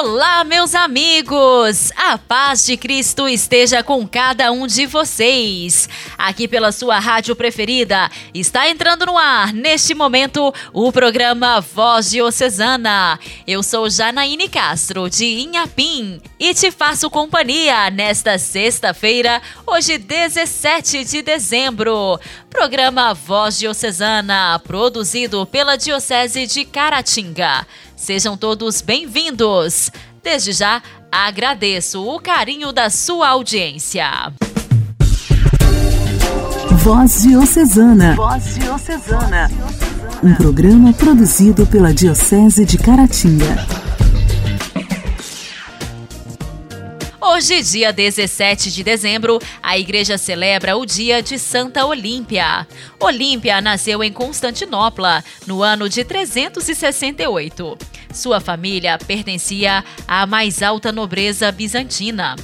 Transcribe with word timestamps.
Olá, 0.00 0.44
meus 0.44 0.76
amigos! 0.76 1.90
A 1.96 2.16
paz 2.16 2.64
de 2.64 2.76
Cristo 2.76 3.28
esteja 3.28 3.82
com 3.82 4.06
cada 4.06 4.52
um 4.52 4.64
de 4.64 4.86
vocês. 4.86 5.88
Aqui 6.16 6.46
pela 6.46 6.70
sua 6.70 7.00
rádio 7.00 7.34
preferida, 7.34 8.08
está 8.32 8.70
entrando 8.70 9.06
no 9.06 9.18
ar, 9.18 9.52
neste 9.52 9.96
momento, 9.96 10.54
o 10.72 10.92
programa 10.92 11.60
Voz 11.60 12.10
Diocesana. 12.10 13.18
Eu 13.44 13.60
sou 13.60 13.90
Janaíne 13.90 14.48
Castro, 14.48 15.10
de 15.10 15.24
Inhapim, 15.24 16.20
e 16.38 16.54
te 16.54 16.70
faço 16.70 17.10
companhia 17.10 17.90
nesta 17.90 18.38
sexta-feira, 18.38 19.42
hoje 19.66 19.98
17 19.98 21.04
de 21.06 21.22
dezembro. 21.22 22.20
Programa 22.48 23.14
Voz 23.14 23.58
Diocesana, 23.58 24.60
produzido 24.60 25.44
pela 25.44 25.74
Diocese 25.74 26.46
de 26.46 26.64
Caratinga. 26.64 27.66
Sejam 27.98 28.36
todos 28.36 28.80
bem-vindos. 28.80 29.90
Desde 30.22 30.52
já, 30.52 30.80
agradeço 31.10 32.00
o 32.06 32.20
carinho 32.20 32.72
da 32.72 32.88
sua 32.88 33.28
audiência. 33.30 34.32
Voz 36.76 37.22
Diocesana. 37.22 38.14
Voz 38.14 38.54
Diocesana. 38.54 39.50
Um 40.22 40.32
programa 40.32 40.92
produzido 40.92 41.66
pela 41.66 41.92
Diocese 41.92 42.64
de 42.64 42.78
Caratinga. 42.78 43.66
Hoje, 47.20 47.62
dia 47.62 47.92
17 47.92 48.70
de 48.70 48.84
dezembro, 48.84 49.40
a 49.60 49.76
igreja 49.76 50.16
celebra 50.16 50.76
o 50.76 50.86
dia 50.86 51.20
de 51.20 51.36
Santa 51.36 51.84
Olímpia. 51.84 52.64
Olímpia 53.00 53.60
nasceu 53.60 54.04
em 54.04 54.12
Constantinopla 54.12 55.24
no 55.44 55.60
ano 55.60 55.88
de 55.88 56.04
368. 56.04 57.76
Sua 58.14 58.38
família 58.38 58.96
pertencia 58.98 59.84
à 60.06 60.26
mais 60.26 60.62
alta 60.62 60.92
nobreza 60.92 61.50
bizantina. 61.50 62.36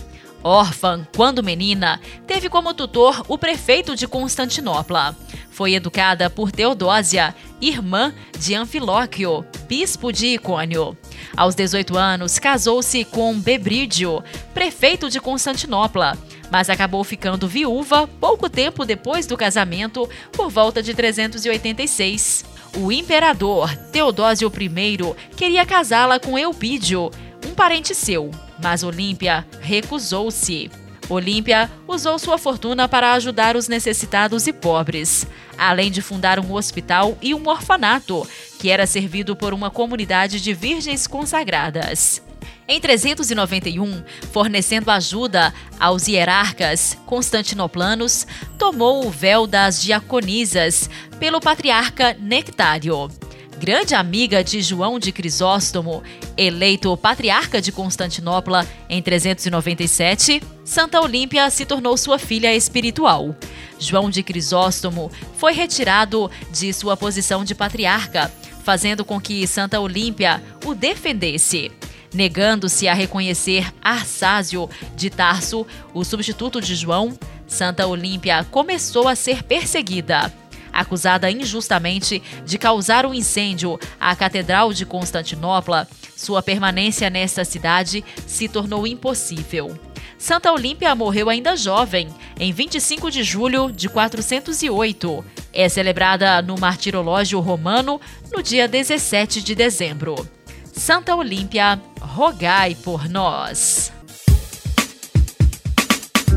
Órfã 0.43 1.07
quando 1.17 1.43
menina, 1.43 2.01
teve 2.27 2.49
como 2.49 2.75
tutor 2.75 3.25
o 3.29 3.39
prefeito 3.39 3.95
de 3.95 4.09
Constantinopla. 4.09 5.17
Foi 5.51 5.75
educada 5.75 6.29
por 6.29 6.51
Teodósia, 6.51 7.33
irmã 7.61 8.13
de 8.41 8.57
Anfilóquio, 8.57 9.47
bispo 9.69 10.13
de 10.13 10.35
Icônio. 10.35 10.99
Aos 11.37 11.55
18 11.55 11.97
anos, 11.97 12.39
casou-se 12.39 13.05
com 13.05 13.39
Bebrídio, 13.39 14.23
prefeito 14.53 15.09
de 15.09 15.21
Constantinopla, 15.21 16.17
mas 16.51 16.71
acabou 16.71 17.03
ficando 17.03 17.49
viúva 17.49 18.09
pouco 18.21 18.49
tempo 18.49 18.85
depois 18.85 19.27
do 19.27 19.37
casamento, 19.37 20.09
por 20.33 20.51
volta 20.51 20.83
de 20.83 20.95
386. 20.95 22.45
O 22.77 22.91
imperador 22.91 23.75
Teodósio 23.93 24.53
I 24.61 25.35
queria 25.37 25.65
casá-la 25.65 26.19
com 26.19 26.39
Eupídio, 26.39 27.11
um 27.47 27.55
parente 27.55 27.95
seu, 27.95 28.31
mas 28.63 28.83
Olímpia 28.83 29.47
recusou-se. 29.61 30.84
Olímpia 31.09 31.71
usou 31.87 32.19
sua 32.19 32.39
fortuna 32.39 32.89
para 32.89 33.13
ajudar 33.13 33.57
os 33.57 33.69
necessitados 33.69 34.47
e 34.47 34.53
pobres, 34.53 35.27
além 35.59 35.91
de 35.91 36.01
fundar 36.01 36.39
um 36.41 36.53
hospital 36.53 37.19
e 37.21 37.35
um 37.35 37.47
orfanato, 37.49 38.27
que 38.59 38.71
era 38.71 38.87
servido 38.87 39.37
por 39.37 39.53
uma 39.53 39.71
comunidade 39.71 40.41
de 40.41 40.55
virgens 40.55 41.07
consagradas. 41.07 42.23
Em 42.67 42.81
391, 42.81 44.03
fornecendo 44.33 44.91
ajuda 44.91 45.53
aos 45.79 46.09
hierarcas 46.09 46.97
constantinoplanos, 47.05 48.27
tomou 48.59 49.07
o 49.07 49.11
véu 49.11 49.47
das 49.47 49.83
diaconisas 49.83 50.89
pelo 51.19 51.41
patriarca 51.41 52.17
Nectário 52.19 53.11
grande 53.65 53.95
amiga 53.95 54.45
de 54.45 54.61
João 54.61 54.99
de 54.99 55.11
Crisóstomo, 55.11 56.03
eleito 56.37 56.95
patriarca 56.99 57.63
de 57.63 57.73
Constantinopla 57.73 58.69
em 58.91 59.01
397, 59.01 60.43
Santa 60.63 61.01
Olímpia 61.01 61.49
se 61.49 61.65
tornou 61.65 61.97
sua 61.97 62.19
filha 62.19 62.55
espiritual. 62.55 63.35
João 63.79 64.11
de 64.11 64.23
Crisóstomo 64.23 65.11
foi 65.39 65.55
retirado 65.55 66.31
de 66.53 66.75
sua 66.75 66.95
posição 66.95 67.43
de 67.43 67.55
patriarca, 67.55 68.31
fazendo 68.63 69.03
com 69.03 69.19
que 69.19 69.47
Santa 69.47 69.81
Olímpia 69.81 70.43
o 70.67 70.75
defendesse. 70.75 71.73
Negando-se 72.13 72.87
a 72.87 72.93
reconhecer 72.93 73.73
Arsásio 73.81 74.69
de 74.95 75.09
Tarso, 75.09 75.67
o 75.95 76.05
substituto 76.05 76.61
de 76.61 76.75
João, 76.75 77.19
Santa 77.47 77.87
Olímpia 77.87 78.45
começou 78.51 79.09
a 79.09 79.17
ser 79.17 79.43
perseguida 79.43 80.31
acusada 80.75 81.31
injustamente 81.31 82.23
de 82.45 82.59
causar 82.59 83.07
um 83.07 83.15
incêndio 83.15 83.79
à 83.99 84.15
Catedral 84.15 84.73
de 84.73 84.85
Constantinopla, 84.85 85.89
sua 86.17 86.43
permanência 86.43 87.09
nesta 87.09 87.45
cidade 87.45 88.05
se 88.27 88.49
tornou 88.49 88.87
impossível. 88.87 89.79
Santa 90.19 90.53
Olímpia 90.53 90.95
morreu 90.95 91.29
ainda 91.29 91.57
jovem, 91.57 92.09
em 92.39 92.53
25 92.53 93.11
de 93.11 93.23
julho 93.23 93.71
de 93.71 93.89
408. 93.89 95.25
É 95.53 95.69
celebrada 95.69 96.41
no 96.41 96.57
Martirológio 96.59 97.41
Romano 97.41 98.01
no 98.33 98.43
dia 98.43 98.67
17 98.67 99.43
de 99.43 99.55
dezembro. 99.55 100.17
Santa 100.73 101.15
Olímpia, 101.15 101.81
rogai 102.01 102.75
por 102.75 103.09
nós. 103.09 103.93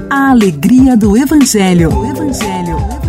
A 0.09 0.31
alegria 0.31 0.95
do 0.95 1.17
Evangelho. 1.17 1.89
O 1.93 2.05
Evangelho. 2.05 3.06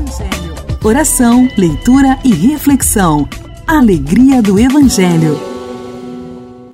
Oração, 0.85 1.49
leitura 1.59 2.17
e 2.25 2.33
reflexão. 2.33 3.29
Alegria 3.67 4.41
do 4.41 4.61
Evangelho. 4.61 5.37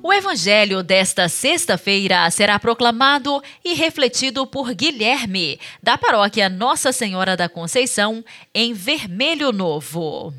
O 0.03 0.13
Evangelho 0.13 0.83
desta 0.83 1.27
sexta-feira 1.27 2.29
será 2.29 2.59
proclamado 2.59 3.41
e 3.63 3.73
refletido 3.73 4.45
por 4.45 4.71
Guilherme, 4.75 5.59
da 5.81 5.97
paróquia 5.97 6.47
Nossa 6.47 6.91
Senhora 6.91 7.35
da 7.35 7.49
Conceição, 7.49 8.23
em 8.53 8.73
Vermelho 8.73 9.51
Novo. 9.51 10.31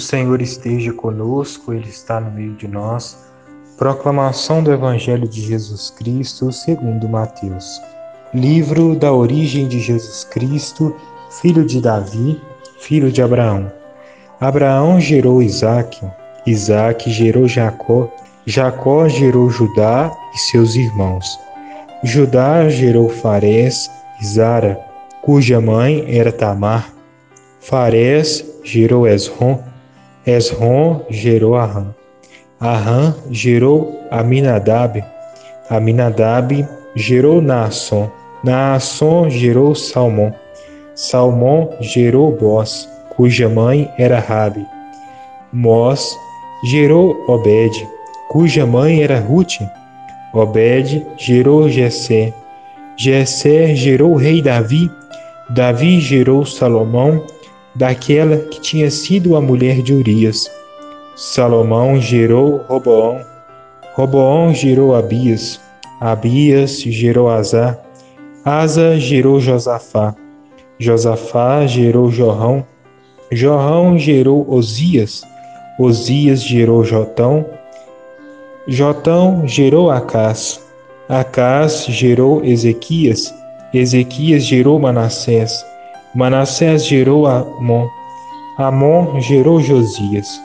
O 0.00 0.02
Senhor 0.02 0.40
esteja 0.40 0.94
conosco, 0.94 1.74
Ele 1.74 1.90
está 1.90 2.18
no 2.18 2.30
meio 2.30 2.54
de 2.54 2.66
nós. 2.66 3.18
Proclamação 3.76 4.62
do 4.62 4.72
Evangelho 4.72 5.28
de 5.28 5.42
Jesus 5.42 5.90
Cristo, 5.90 6.50
segundo 6.50 7.06
Mateus. 7.06 7.78
Livro 8.32 8.96
da 8.96 9.12
origem 9.12 9.68
de 9.68 9.78
Jesus 9.78 10.24
Cristo, 10.24 10.96
filho 11.42 11.66
de 11.66 11.82
Davi, 11.82 12.40
filho 12.80 13.12
de 13.12 13.20
Abraão. 13.20 13.70
Abraão 14.40 14.98
gerou 14.98 15.42
Isaque, 15.42 16.00
Isaque 16.46 17.10
gerou 17.10 17.46
Jacó, 17.46 18.10
Jacó 18.46 19.06
gerou 19.06 19.50
Judá 19.50 20.10
e 20.34 20.38
seus 20.38 20.76
irmãos. 20.76 21.38
Judá 22.02 22.70
gerou 22.70 23.10
Farés 23.10 23.90
e 24.18 24.24
Zara, 24.24 24.80
cuja 25.20 25.60
mãe 25.60 26.06
era 26.08 26.32
Tamar. 26.32 26.90
Farés 27.60 28.42
gerou 28.64 29.06
Esrom, 29.06 29.68
Esrom 30.26 31.00
gerou 31.08 31.56
Arã. 31.56 31.86
Arã 32.60 33.14
gerou 33.30 34.06
Aminadab. 34.10 35.02
Aminadab 35.70 36.66
gerou 36.94 37.40
Naasson. 37.40 38.10
Naasson 38.44 39.30
gerou 39.30 39.74
Salmão. 39.74 40.34
Salmão 40.94 41.70
gerou 41.80 42.32
Boz, 42.32 42.88
cuja 43.16 43.48
mãe 43.48 43.90
era 43.96 44.18
Rabi. 44.18 44.66
Mós 45.52 46.14
gerou 46.64 47.16
Obed, 47.26 47.88
cuja 48.28 48.66
mãe 48.66 49.02
era 49.02 49.18
Ruth. 49.18 49.62
Obed 50.34 51.06
gerou 51.16 51.68
Jessé. 51.68 52.32
Jessé 52.96 53.74
gerou 53.74 54.12
o 54.12 54.16
rei 54.16 54.42
Davi. 54.42 54.90
Davi 55.48 56.00
gerou 56.00 56.44
Salomão 56.44 57.24
daquela 57.74 58.36
que 58.36 58.60
tinha 58.60 58.90
sido 58.90 59.36
a 59.36 59.40
mulher 59.40 59.82
de 59.82 59.92
Urias. 59.92 60.50
Salomão 61.16 62.00
gerou 62.00 62.64
Roboão, 62.68 63.20
Roboão 63.94 64.54
gerou 64.54 64.94
Abias, 64.94 65.60
Abias 66.00 66.80
gerou 66.80 67.28
Azar, 67.28 67.78
Asa 68.44 68.98
gerou 68.98 69.38
Josafá, 69.38 70.14
Josafá 70.78 71.66
gerou 71.66 72.10
Jorrão, 72.10 72.64
Jorrão 73.30 73.98
gerou 73.98 74.46
Osias, 74.48 75.22
Osias 75.78 76.42
gerou 76.42 76.84
Jotão, 76.84 77.44
Jotão 78.68 79.48
gerou 79.48 79.90
Acás. 79.90 80.60
Acás 81.08 81.86
gerou 81.88 82.44
Ezequias. 82.44 83.34
Ezequias 83.74 84.44
gerou 84.44 84.78
Manassés. 84.78 85.64
Manassés 86.14 86.86
gerou 86.86 87.26
Amon. 87.26 87.88
Amon 88.58 89.20
gerou 89.20 89.60
Josias. 89.60 90.40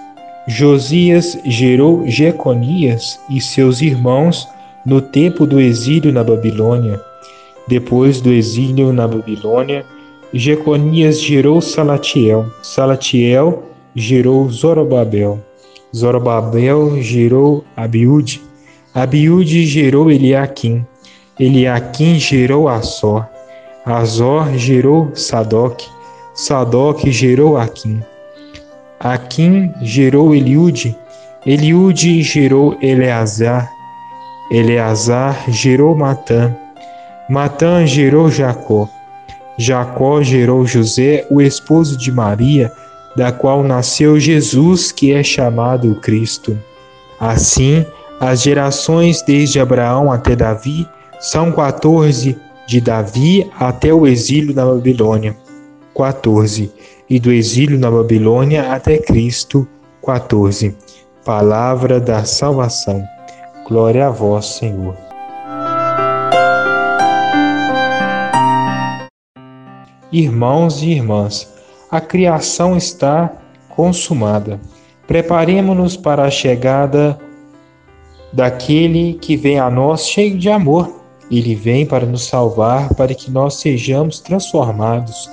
Josias 0.48 1.40
gerou 1.44 2.06
Jeconias 2.06 3.20
e 3.28 3.42
seus 3.42 3.82
irmãos 3.82 4.48
no 4.86 5.02
tempo 5.02 5.48
do 5.48 5.60
exílio 5.60 6.14
na 6.14 6.24
Babilônia. 6.24 7.02
Depois 7.68 8.22
do 8.22 8.32
exílio 8.32 8.94
na 8.94 9.08
Babilônia, 9.08 9.84
Jeconias 10.32 11.20
gerou 11.20 11.60
Salatiel. 11.60 12.46
Salatiel 12.62 13.64
gerou 13.96 14.48
Zorobabel. 14.52 15.40
Zorobabel 15.96 17.02
gerou 17.02 17.66
Abiúde. 17.76 18.40
Abiúde 18.94 19.66
gerou 19.66 20.12
Eliaquim. 20.12 20.86
Eliaquim 21.40 22.20
gerou 22.20 22.70
Azor. 22.70 23.26
Azor 23.86 24.58
gerou 24.58 25.12
Sadoc. 25.14 25.84
Sadoc 26.34 27.06
gerou 27.06 27.56
Aquim. 27.56 28.02
Aquim 29.00 29.72
gerou 29.82 30.34
Eliude. 30.34 30.98
Eliude 31.46 32.24
gerou 32.24 32.76
Eleazar. 32.82 33.70
Eleazar 34.50 35.44
gerou 35.50 35.96
Matã. 35.96 36.52
Matã 37.30 37.86
gerou 37.86 38.32
Jacó. 38.32 38.90
Jacó 39.58 40.22
gerou 40.24 40.66
José, 40.66 41.26
o 41.30 41.40
esposo 41.40 41.96
de 41.96 42.12
Maria, 42.12 42.72
da 43.16 43.32
qual 43.32 43.64
nasceu 43.64 44.20
Jesus, 44.20 44.92
que 44.92 45.14
é 45.14 45.22
chamado 45.22 45.94
Cristo. 46.02 46.58
Assim, 47.20 47.86
as 48.20 48.42
gerações 48.42 49.22
desde 49.22 49.60
Abraão 49.60 50.12
até 50.12 50.36
Davi 50.36 50.88
são 51.20 51.52
14, 51.52 52.38
de 52.68 52.82
Davi 52.82 53.50
até 53.60 53.94
o 53.94 54.08
exílio 54.08 54.54
na 54.54 54.66
Babilônia. 54.66 55.36
14. 55.96 56.72
E 57.10 57.20
do 57.20 57.32
exílio 57.32 57.80
na 57.80 57.90
Babilônia 57.90 58.74
até 58.74 58.98
Cristo. 58.98 59.68
14. 60.04 60.76
Palavra 61.24 62.00
da 62.00 62.24
salvação. 62.24 63.04
Glória 63.68 64.08
a 64.08 64.10
vós, 64.10 64.46
Senhor. 64.46 64.96
Irmãos 70.12 70.82
e 70.82 70.92
irmãs, 70.92 71.52
a 71.92 72.00
criação 72.00 72.78
está 72.78 73.34
consumada. 73.70 74.60
Preparemos-nos 75.08 75.98
para 75.98 76.24
a 76.24 76.32
chegada 76.32 77.20
daquele 78.32 79.16
que 79.16 79.36
vem 79.36 79.60
a 79.60 79.70
nós 79.70 80.08
cheio 80.08 80.38
de 80.38 80.50
amor. 80.50 80.95
Ele 81.32 81.56
vem 81.56 81.86
para 81.86 82.06
nos 82.06 82.26
salvar, 82.26 82.94
para 82.94 83.14
que 83.14 83.32
nós 83.32 83.56
sejamos 83.56 84.20
transformados. 84.20 85.30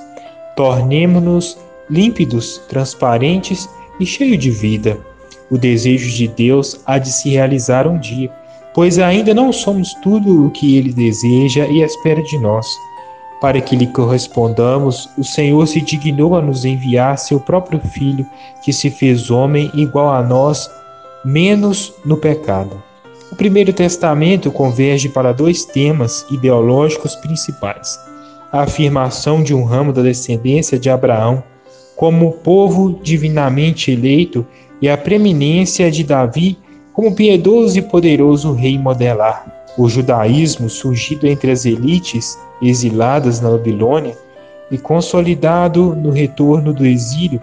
Tornemo-nos 0.56 1.58
límpidos, 1.90 2.58
transparentes 2.68 3.68
e 4.00 4.06
cheios 4.06 4.38
de 4.38 4.50
vida 4.50 4.98
o 5.52 5.58
desejo 5.58 6.10
de 6.10 6.26
Deus 6.26 6.80
há 6.86 6.96
de 6.96 7.12
se 7.12 7.28
realizar 7.28 7.86
um 7.86 7.98
dia, 7.98 8.32
pois 8.72 8.98
ainda 8.98 9.34
não 9.34 9.52
somos 9.52 9.92
tudo 10.02 10.46
o 10.46 10.50
que 10.50 10.78
ele 10.78 10.94
deseja 10.94 11.66
e 11.66 11.82
espera 11.82 12.22
de 12.22 12.38
nós. 12.38 12.66
Para 13.38 13.60
que 13.60 13.76
lhe 13.76 13.86
correspondamos, 13.88 15.10
o 15.18 15.22
Senhor 15.22 15.66
se 15.66 15.82
dignou 15.82 16.34
a 16.34 16.40
nos 16.40 16.64
enviar 16.64 17.18
seu 17.18 17.38
próprio 17.38 17.80
Filho, 17.80 18.26
que 18.64 18.72
se 18.72 18.88
fez 18.88 19.30
homem 19.30 19.70
igual 19.74 20.14
a 20.14 20.22
nós, 20.22 20.70
menos 21.22 21.92
no 22.02 22.16
pecado. 22.16 22.82
O 23.32 23.34
Primeiro 23.34 23.72
Testamento 23.72 24.52
converge 24.52 25.08
para 25.08 25.32
dois 25.32 25.64
temas 25.64 26.26
ideológicos 26.30 27.16
principais: 27.16 27.98
a 28.52 28.60
afirmação 28.60 29.42
de 29.42 29.54
um 29.54 29.64
ramo 29.64 29.90
da 29.90 30.02
descendência 30.02 30.78
de 30.78 30.90
Abraão 30.90 31.42
como 31.96 32.32
povo 32.32 33.00
divinamente 33.02 33.90
eleito 33.90 34.46
e 34.82 34.88
a 34.88 34.98
preeminência 34.98 35.90
de 35.90 36.04
Davi 36.04 36.58
como 36.92 37.14
piedoso 37.14 37.78
e 37.78 37.80
poderoso 37.80 38.52
rei 38.52 38.76
modelar. 38.76 39.64
O 39.78 39.88
judaísmo, 39.88 40.68
surgido 40.68 41.26
entre 41.26 41.50
as 41.50 41.64
elites 41.64 42.38
exiladas 42.60 43.40
na 43.40 43.48
Babilônia 43.48 44.14
e 44.70 44.76
consolidado 44.76 45.96
no 45.96 46.10
retorno 46.10 46.74
do 46.74 46.84
exílio, 46.84 47.40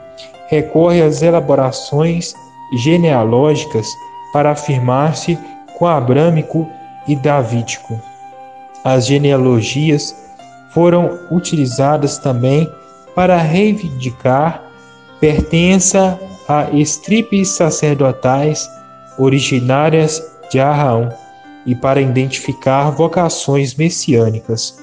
recorre 0.49 1.01
às 1.01 1.23
elaborações 1.23 2.35
genealógicas 2.77 3.87
para 4.31 4.51
afirmar-se 4.51 5.35
com 5.79 5.87
abrâmico 5.87 6.69
e 7.07 7.15
davídico. 7.15 7.99
As 8.83 9.07
genealogias 9.07 10.15
foram 10.71 11.17
utilizadas 11.31 12.19
também 12.19 12.69
para 13.15 13.37
reivindicar 13.37 14.69
pertença 15.19 16.19
a 16.47 16.69
estripes 16.71 17.49
sacerdotais 17.49 18.69
originárias 19.17 20.21
de 20.49 20.59
Arraão 20.59 21.09
e 21.65 21.75
para 21.75 22.01
identificar 22.01 22.89
vocações 22.89 23.75
messiânicas. 23.75 24.79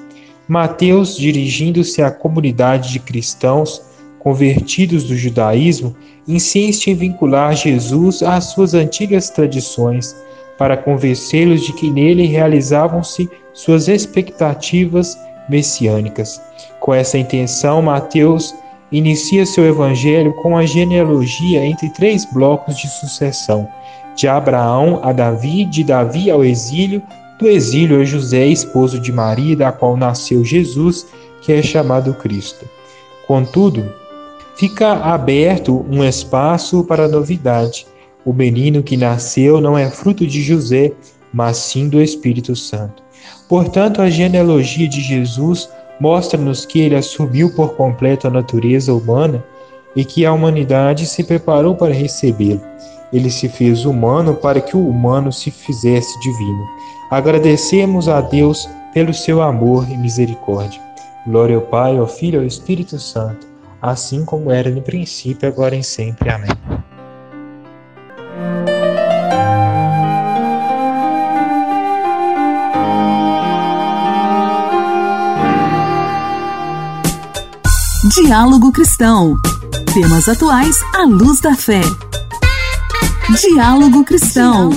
Mateus, 0.46 1.16
dirigindo-se 1.16 2.02
à 2.02 2.10
comunidade 2.10 2.92
de 2.92 3.00
cristãos 3.00 3.82
convertidos 4.18 5.04
do 5.04 5.16
judaísmo, 5.16 5.96
insiste 6.28 6.90
em 6.90 6.94
vincular 6.94 7.54
Jesus 7.54 8.22
às 8.22 8.44
suas 8.52 8.74
antigas 8.74 9.30
tradições, 9.30 10.14
para 10.58 10.76
convencê-los 10.76 11.62
de 11.62 11.72
que 11.72 11.90
nele 11.90 12.26
realizavam-se 12.26 13.28
suas 13.52 13.88
expectativas 13.88 15.18
messiânicas. 15.48 16.40
Com 16.80 16.94
essa 16.94 17.18
intenção, 17.18 17.82
Mateus 17.82 18.54
inicia 18.90 19.44
seu 19.44 19.66
evangelho 19.66 20.32
com 20.34 20.56
a 20.56 20.64
genealogia 20.64 21.64
entre 21.64 21.88
três 21.90 22.24
blocos 22.32 22.76
de 22.76 22.88
sucessão: 22.88 23.68
de 24.14 24.28
Abraão 24.28 25.00
a 25.02 25.12
Davi, 25.12 25.64
de 25.64 25.84
Davi 25.84 26.30
ao 26.30 26.44
exílio, 26.44 27.02
do 27.38 27.48
exílio 27.48 28.00
a 28.00 28.04
José, 28.04 28.46
esposo 28.46 28.98
de 28.98 29.12
Maria, 29.12 29.56
da 29.56 29.72
qual 29.72 29.96
nasceu 29.96 30.44
Jesus, 30.44 31.06
que 31.42 31.52
é 31.52 31.62
chamado 31.62 32.14
Cristo. 32.14 32.66
Contudo, 33.26 33.92
fica 34.56 34.92
aberto 34.92 35.84
um 35.90 36.02
espaço 36.02 36.84
para 36.84 37.08
novidade. 37.08 37.86
O 38.26 38.32
menino 38.32 38.82
que 38.82 38.96
nasceu 38.96 39.60
não 39.60 39.78
é 39.78 39.88
fruto 39.88 40.26
de 40.26 40.42
José, 40.42 40.92
mas 41.32 41.58
sim 41.58 41.88
do 41.88 42.02
Espírito 42.02 42.56
Santo. 42.56 43.00
Portanto, 43.48 44.02
a 44.02 44.10
genealogia 44.10 44.88
de 44.88 45.00
Jesus 45.00 45.70
mostra-nos 46.00 46.66
que 46.66 46.80
ele 46.80 46.96
assumiu 46.96 47.54
por 47.54 47.76
completo 47.76 48.26
a 48.26 48.30
natureza 48.30 48.92
humana 48.92 49.44
e 49.94 50.04
que 50.04 50.26
a 50.26 50.32
humanidade 50.32 51.06
se 51.06 51.22
preparou 51.22 51.76
para 51.76 51.94
recebê-lo. 51.94 52.60
Ele 53.12 53.30
se 53.30 53.48
fez 53.48 53.84
humano 53.84 54.34
para 54.34 54.60
que 54.60 54.76
o 54.76 54.88
humano 54.88 55.32
se 55.32 55.52
fizesse 55.52 56.18
divino. 56.20 56.66
Agradecemos 57.10 58.08
a 58.08 58.20
Deus 58.20 58.68
pelo 58.92 59.14
seu 59.14 59.40
amor 59.40 59.88
e 59.88 59.96
misericórdia. 59.96 60.82
Glória 61.24 61.54
ao 61.54 61.62
Pai, 61.62 61.96
ao 61.96 62.08
Filho 62.08 62.36
e 62.36 62.40
ao 62.40 62.46
Espírito 62.46 62.98
Santo, 62.98 63.46
assim 63.80 64.24
como 64.24 64.50
era 64.50 64.68
no 64.68 64.82
princípio, 64.82 65.48
agora 65.48 65.76
e 65.76 65.84
sempre. 65.84 66.28
Amém. 66.28 66.50
Diálogo 78.16 78.72
Cristão. 78.72 79.36
Temas 79.92 80.26
atuais 80.26 80.74
à 80.94 81.02
luz 81.02 81.38
da 81.38 81.54
fé. 81.54 81.82
Diálogo 83.38 84.02
Cristão. 84.06 84.70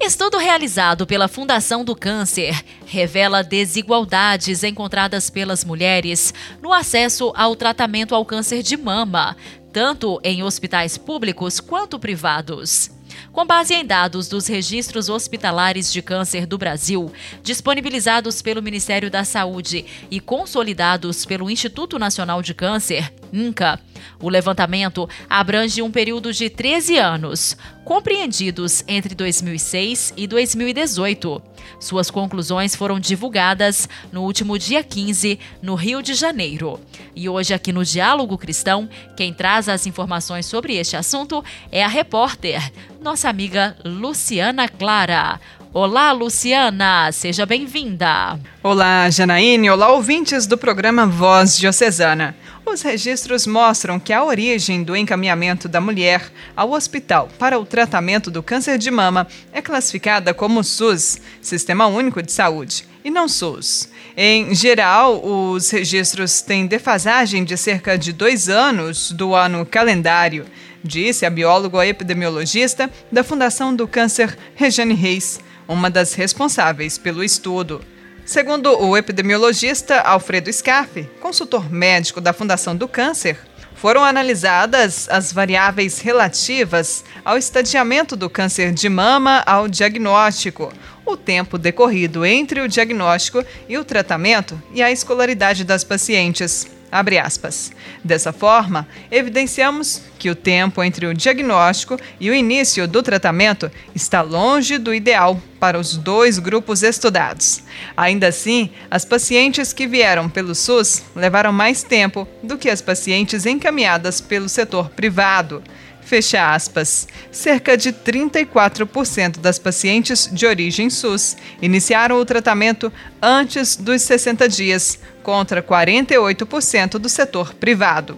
Estudo 0.00 0.38
realizado 0.38 1.06
pela 1.06 1.28
Fundação 1.28 1.84
do 1.84 1.94
Câncer 1.94 2.58
revela 2.86 3.44
desigualdades 3.44 4.64
encontradas 4.64 5.28
pelas 5.28 5.62
mulheres 5.62 6.32
no 6.62 6.72
acesso 6.72 7.34
ao 7.36 7.54
tratamento 7.54 8.14
ao 8.14 8.24
câncer 8.24 8.62
de 8.62 8.78
mama, 8.78 9.36
tanto 9.74 10.18
em 10.24 10.42
hospitais 10.42 10.96
públicos 10.96 11.60
quanto 11.60 11.98
privados. 11.98 12.95
Com 13.32 13.44
base 13.44 13.74
em 13.74 13.84
dados 13.84 14.28
dos 14.28 14.46
registros 14.46 15.08
hospitalares 15.08 15.92
de 15.92 16.00
câncer 16.00 16.46
do 16.46 16.56
Brasil, 16.56 17.12
disponibilizados 17.42 18.40
pelo 18.40 18.62
Ministério 18.62 19.10
da 19.10 19.24
Saúde 19.24 19.84
e 20.10 20.20
consolidados 20.20 21.24
pelo 21.24 21.50
Instituto 21.50 21.98
Nacional 21.98 22.40
de 22.40 22.54
Câncer, 22.54 23.12
INCA. 23.32 23.80
O 24.20 24.28
levantamento 24.28 25.08
abrange 25.28 25.82
um 25.82 25.90
período 25.90 26.32
de 26.32 26.48
13 26.48 26.98
anos, 26.98 27.56
compreendidos 27.84 28.84
entre 28.88 29.14
2006 29.14 30.14
e 30.16 30.26
2018. 30.26 31.42
Suas 31.78 32.10
conclusões 32.10 32.74
foram 32.74 32.98
divulgadas 32.98 33.88
no 34.12 34.22
último 34.22 34.58
dia 34.58 34.82
15, 34.82 35.38
no 35.62 35.74
Rio 35.74 36.02
de 36.02 36.14
Janeiro. 36.14 36.80
E 37.14 37.28
hoje, 37.28 37.52
aqui 37.52 37.72
no 37.72 37.84
Diálogo 37.84 38.38
Cristão, 38.38 38.88
quem 39.16 39.32
traz 39.32 39.68
as 39.68 39.86
informações 39.86 40.46
sobre 40.46 40.76
este 40.76 40.96
assunto 40.96 41.44
é 41.70 41.84
a 41.84 41.88
repórter, 41.88 42.72
nossa 43.00 43.28
amiga 43.28 43.76
Luciana 43.84 44.68
Clara. 44.68 45.40
Olá, 45.78 46.10
Luciana, 46.10 47.12
seja 47.12 47.44
bem-vinda. 47.44 48.40
Olá, 48.62 49.10
Janaíne, 49.10 49.68
olá, 49.68 49.92
ouvintes 49.92 50.46
do 50.46 50.56
programa 50.56 51.06
Voz 51.06 51.58
Diocesana. 51.58 52.34
Os 52.64 52.80
registros 52.80 53.46
mostram 53.46 54.00
que 54.00 54.10
a 54.10 54.24
origem 54.24 54.82
do 54.82 54.96
encaminhamento 54.96 55.68
da 55.68 55.78
mulher 55.78 56.32
ao 56.56 56.72
hospital 56.72 57.28
para 57.38 57.58
o 57.58 57.66
tratamento 57.66 58.30
do 58.30 58.42
câncer 58.42 58.78
de 58.78 58.90
mama 58.90 59.26
é 59.52 59.60
classificada 59.60 60.32
como 60.32 60.64
SUS, 60.64 61.20
Sistema 61.42 61.86
Único 61.86 62.22
de 62.22 62.32
Saúde, 62.32 62.88
e 63.04 63.10
não 63.10 63.28
SUS. 63.28 63.90
Em 64.18 64.54
geral, 64.54 65.22
os 65.22 65.68
registros 65.68 66.40
têm 66.40 66.66
defasagem 66.66 67.44
de 67.44 67.54
cerca 67.54 67.98
de 67.98 68.14
dois 68.14 68.48
anos 68.48 69.12
do 69.12 69.34
ano 69.34 69.66
calendário, 69.66 70.46
disse 70.82 71.26
a 71.26 71.30
bióloga 71.30 71.86
epidemiologista 71.86 72.90
da 73.12 73.22
Fundação 73.22 73.76
do 73.76 73.86
Câncer, 73.86 74.34
Regiane 74.54 74.94
Reis, 74.94 75.38
uma 75.68 75.90
das 75.90 76.14
responsáveis 76.14 76.96
pelo 76.96 77.22
estudo. 77.22 77.82
Segundo 78.24 78.82
o 78.82 78.96
epidemiologista 78.96 80.00
Alfredo 80.00 80.50
Scarfe, 80.50 81.02
consultor 81.20 81.70
médico 81.70 82.18
da 82.18 82.32
Fundação 82.32 82.74
do 82.74 82.88
Câncer, 82.88 83.38
foram 83.76 84.04
analisadas 84.04 85.08
as 85.08 85.32
variáveis 85.32 86.00
relativas 86.00 87.04
ao 87.24 87.36
estadiamento 87.36 88.16
do 88.16 88.28
câncer 88.28 88.72
de 88.72 88.88
mama 88.88 89.42
ao 89.46 89.68
diagnóstico, 89.68 90.72
o 91.04 91.16
tempo 91.16 91.56
decorrido 91.56 92.26
entre 92.26 92.60
o 92.60 92.68
diagnóstico 92.68 93.44
e 93.68 93.78
o 93.78 93.84
tratamento 93.84 94.60
e 94.72 94.82
a 94.82 94.90
escolaridade 94.90 95.62
das 95.64 95.84
pacientes. 95.84 96.75
Abre 96.90 97.18
aspas. 97.18 97.72
Dessa 98.02 98.32
forma, 98.32 98.86
evidenciamos 99.10 100.02
que 100.18 100.30
o 100.30 100.34
tempo 100.34 100.82
entre 100.82 101.06
o 101.06 101.14
diagnóstico 101.14 101.98
e 102.20 102.30
o 102.30 102.34
início 102.34 102.86
do 102.86 103.02
tratamento 103.02 103.70
está 103.94 104.22
longe 104.22 104.78
do 104.78 104.94
ideal 104.94 105.40
para 105.58 105.78
os 105.78 105.96
dois 105.96 106.38
grupos 106.38 106.82
estudados. 106.82 107.62
Ainda 107.96 108.28
assim, 108.28 108.70
as 108.90 109.04
pacientes 109.04 109.72
que 109.72 109.86
vieram 109.86 110.28
pelo 110.28 110.54
SUS 110.54 111.02
levaram 111.14 111.52
mais 111.52 111.82
tempo 111.82 112.26
do 112.42 112.56
que 112.56 112.70
as 112.70 112.80
pacientes 112.80 113.46
encaminhadas 113.46 114.20
pelo 114.20 114.48
setor 114.48 114.90
privado. 114.90 115.62
Fecha 116.06 116.54
aspas. 116.54 117.08
Cerca 117.32 117.76
de 117.76 117.92
34% 117.92 119.40
das 119.40 119.58
pacientes 119.58 120.30
de 120.32 120.46
origem 120.46 120.88
SUS 120.88 121.36
iniciaram 121.60 122.20
o 122.20 122.24
tratamento 122.24 122.92
antes 123.20 123.74
dos 123.74 124.02
60 124.02 124.48
dias, 124.48 125.00
contra 125.24 125.60
48% 125.60 126.92
do 126.92 127.08
setor 127.08 127.52
privado. 127.54 128.14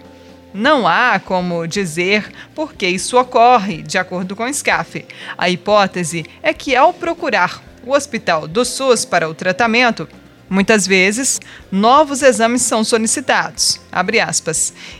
Não 0.52 0.86
há 0.86 1.18
como 1.18 1.66
dizer 1.66 2.30
por 2.54 2.74
que 2.74 2.86
isso 2.86 3.18
ocorre, 3.18 3.80
de 3.80 3.96
acordo 3.96 4.36
com 4.36 4.44
o 4.44 4.52
SCAF. 4.52 5.06
A 5.38 5.48
hipótese 5.48 6.26
é 6.42 6.52
que, 6.52 6.76
ao 6.76 6.92
procurar 6.92 7.62
o 7.86 7.92
hospital 7.92 8.46
do 8.46 8.66
SUS 8.66 9.06
para 9.06 9.30
o 9.30 9.34
tratamento, 9.34 10.06
Muitas 10.50 10.86
vezes, 10.86 11.38
novos 11.70 12.22
exames 12.22 12.62
são 12.62 12.82
solicitados, 12.82 13.80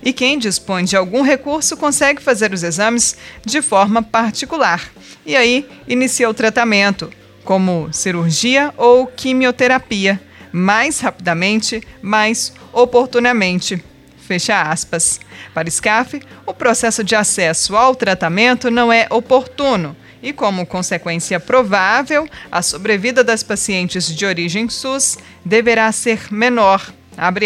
e 0.02 0.12
quem 0.12 0.38
dispõe 0.38 0.84
de 0.84 0.96
algum 0.96 1.22
recurso 1.22 1.76
consegue 1.76 2.22
fazer 2.22 2.52
os 2.52 2.62
exames 2.62 3.16
de 3.46 3.62
forma 3.62 4.02
particular. 4.02 4.90
E 5.24 5.34
aí, 5.34 5.66
inicia 5.86 6.28
o 6.28 6.34
tratamento, 6.34 7.10
como 7.44 7.88
cirurgia 7.92 8.74
ou 8.76 9.06
quimioterapia, 9.06 10.20
mais 10.52 11.00
rapidamente, 11.00 11.82
mais 12.02 12.52
oportunamente. 12.72 13.82
Fecha 14.18 14.60
aspas. 14.60 15.18
Para 15.54 15.70
SCAF, 15.70 16.20
o 16.44 16.52
processo 16.52 17.02
de 17.02 17.14
acesso 17.14 17.74
ao 17.74 17.94
tratamento 17.94 18.70
não 18.70 18.92
é 18.92 19.06
oportuno 19.10 19.96
e, 20.22 20.32
como 20.32 20.66
consequência 20.66 21.38
provável, 21.38 22.28
a 22.50 22.62
sobrevida 22.62 23.22
das 23.22 23.42
pacientes 23.42 24.14
de 24.14 24.26
origem 24.26 24.68
SUS 24.68 25.18
deverá 25.44 25.90
ser 25.92 26.32
menor. 26.32 26.92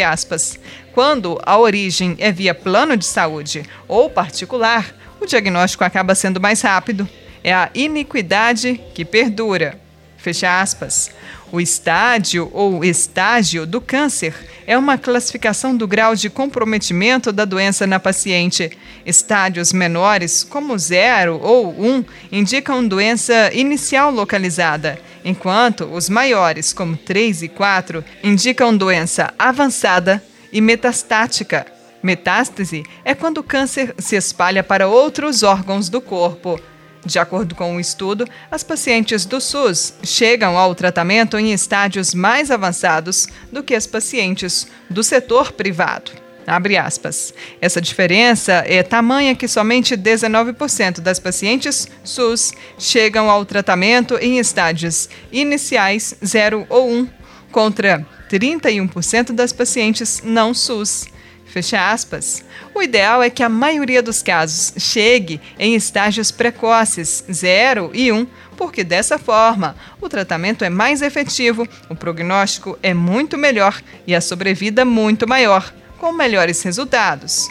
Aspas. 0.07 0.59
Quando 0.93 1.41
a 1.47 1.57
origem 1.57 2.14
é 2.19 2.31
via 2.31 2.55
plano 2.55 2.95
de 2.95 3.07
saúde 3.07 3.62
ou 3.88 4.11
particular, 4.11 4.95
o 5.19 5.25
diagnóstico 5.25 5.83
acaba 5.83 6.14
sendo 6.14 6.41
mais 6.41 6.61
rápido. 6.61 7.09
É 7.43 7.55
a 7.55 7.71
iniquidade 7.75 8.79
que 8.95 9.05
perdura. 9.05 9.81
Fecha 10.19 10.61
aspas. 10.61 11.11
O 11.52 11.61
estádio 11.61 12.50
ou 12.54 12.82
estágio 12.82 13.66
do 13.66 13.78
câncer 13.78 14.35
é 14.66 14.78
uma 14.78 14.97
classificação 14.97 15.76
do 15.76 15.87
grau 15.87 16.14
de 16.14 16.30
comprometimento 16.30 17.30
da 17.30 17.44
doença 17.44 17.87
na 17.87 18.00
paciente. 18.00 18.71
Estádios 19.04 19.71
menores, 19.71 20.42
como 20.44 20.78
0 20.78 21.38
ou 21.42 21.78
1, 21.78 21.87
um, 21.87 22.04
indicam 22.32 22.88
doença 22.88 23.52
inicial 23.52 24.11
localizada, 24.11 24.99
enquanto 25.23 25.85
os 25.85 26.09
maiores, 26.09 26.73
como 26.73 26.97
3 26.97 27.42
e 27.42 27.49
4, 27.49 28.02
indicam 28.25 28.75
doença 28.75 29.35
avançada 29.38 30.25
e 30.50 30.59
metastática. 30.59 31.66
Metástase 32.02 32.82
é 33.04 33.14
quando 33.14 33.38
o 33.38 33.44
câncer 33.44 33.94
se 33.99 34.16
espalha 34.16 34.64
para 34.64 34.88
outros 34.88 35.42
órgãos 35.42 35.90
do 35.90 36.00
corpo. 36.00 36.59
De 37.04 37.18
acordo 37.18 37.54
com 37.54 37.73
o 37.73 37.75
um 37.75 37.80
estudo, 37.80 38.26
as 38.50 38.62
pacientes 38.62 39.25
do 39.25 39.40
SUS 39.40 39.92
chegam 40.04 40.56
ao 40.56 40.75
tratamento 40.75 41.37
em 41.37 41.52
estádios 41.52 42.14
mais 42.14 42.50
avançados 42.50 43.26
do 43.50 43.62
que 43.62 43.75
as 43.75 43.87
pacientes 43.88 44.68
do 44.88 45.02
setor 45.02 45.52
privado. 45.52 46.12
Abre 46.47 46.76
aspas. 46.76 47.35
Essa 47.61 47.80
diferença 47.80 48.64
é 48.66 48.82
tamanha 48.82 49.35
que 49.35 49.49
somente 49.49 49.97
19% 49.97 51.00
das 51.00 51.18
pacientes 51.18 51.88
SUS 52.04 52.52
chegam 52.78 53.30
ao 53.30 53.44
tratamento 53.44 54.16
em 54.18 54.38
estádios 54.38 55.09
iniciais 55.32 56.14
0 56.25 56.66
ou 56.68 56.90
1, 56.90 57.09
contra 57.50 58.06
31% 58.30 59.32
das 59.32 59.52
pacientes 59.52 60.23
não 60.25 60.54
SUS. 60.54 61.06
Fecha 61.52 61.90
aspas. 61.90 62.42
O 62.75 62.82
ideal 62.82 63.23
é 63.23 63.28
que 63.28 63.42
a 63.42 63.49
maioria 63.49 64.02
dos 64.02 64.23
casos 64.23 64.73
chegue 64.82 65.38
em 65.59 65.75
estágios 65.75 66.30
precoces, 66.30 67.23
0 67.30 67.90
e 67.92 68.11
1, 68.11 68.16
um, 68.16 68.26
porque 68.56 68.82
dessa 68.82 69.18
forma 69.18 69.76
o 70.00 70.09
tratamento 70.09 70.64
é 70.64 70.71
mais 70.71 71.02
efetivo, 71.02 71.68
o 71.90 71.94
prognóstico 71.94 72.78
é 72.82 72.94
muito 72.94 73.37
melhor 73.37 73.82
e 74.06 74.14
a 74.14 74.21
sobrevida 74.23 74.82
muito 74.82 75.28
maior, 75.28 75.75
com 75.99 76.11
melhores 76.11 76.62
resultados. 76.62 77.50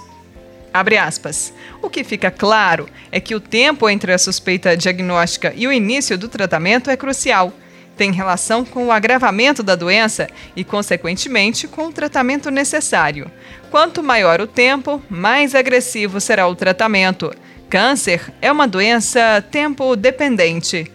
Abre 0.74 0.98
aspas. 0.98 1.54
O 1.80 1.88
que 1.88 2.04
fica 2.04 2.32
claro 2.32 2.90
é 3.12 3.20
que 3.20 3.36
o 3.36 3.40
tempo 3.40 3.88
entre 3.88 4.14
a 4.14 4.18
suspeita 4.18 4.76
diagnóstica 4.76 5.54
e 5.56 5.68
o 5.68 5.72
início 5.72 6.18
do 6.18 6.28
tratamento 6.28 6.90
é 6.90 6.98
crucial 6.98 7.54
tem 8.02 8.12
relação 8.12 8.66
com 8.66 8.88
o 8.88 8.92
agravamento 8.92 9.62
da 9.62 9.76
doença 9.76 10.28
e, 10.56 10.64
consequentemente, 10.64 11.68
com 11.68 11.86
o 11.86 11.92
tratamento 11.92 12.50
necessário. 12.50 13.30
Quanto 13.70 14.02
maior 14.02 14.42
o 14.42 14.48
tempo, 14.48 15.00
mais 15.08 15.54
agressivo 15.54 16.20
será 16.20 16.48
o 16.48 16.56
tratamento. 16.56 17.32
Câncer 17.70 18.34
é 18.42 18.52
uma 18.52 18.68
doença 18.68 19.46
tempo 19.52 19.96
dependente. 19.96 20.92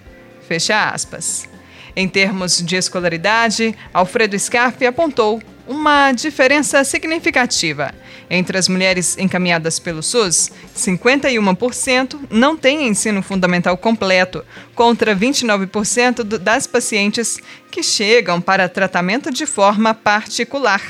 Fecha 0.48 0.88
aspas. 0.88 1.48
Em 1.94 2.08
termos 2.08 2.60
de 2.60 2.74
escolaridade, 2.74 3.72
Alfredo 3.94 4.36
Scarfe 4.36 4.84
apontou 4.84 5.40
uma 5.64 6.10
diferença 6.10 6.82
significativa. 6.82 7.94
Entre 8.28 8.58
as 8.58 8.68
mulheres 8.68 9.16
encaminhadas 9.18 9.78
pelo 9.78 10.02
SUS, 10.02 10.50
51% 10.76 12.18
não 12.28 12.56
têm 12.56 12.88
ensino 12.88 13.22
fundamental 13.22 13.76
completo, 13.76 14.44
contra 14.74 15.14
29% 15.14 16.24
das 16.38 16.66
pacientes 16.66 17.38
que 17.70 17.82
chegam 17.82 18.40
para 18.40 18.68
tratamento 18.68 19.30
de 19.30 19.46
forma 19.46 19.94
particular. 19.94 20.82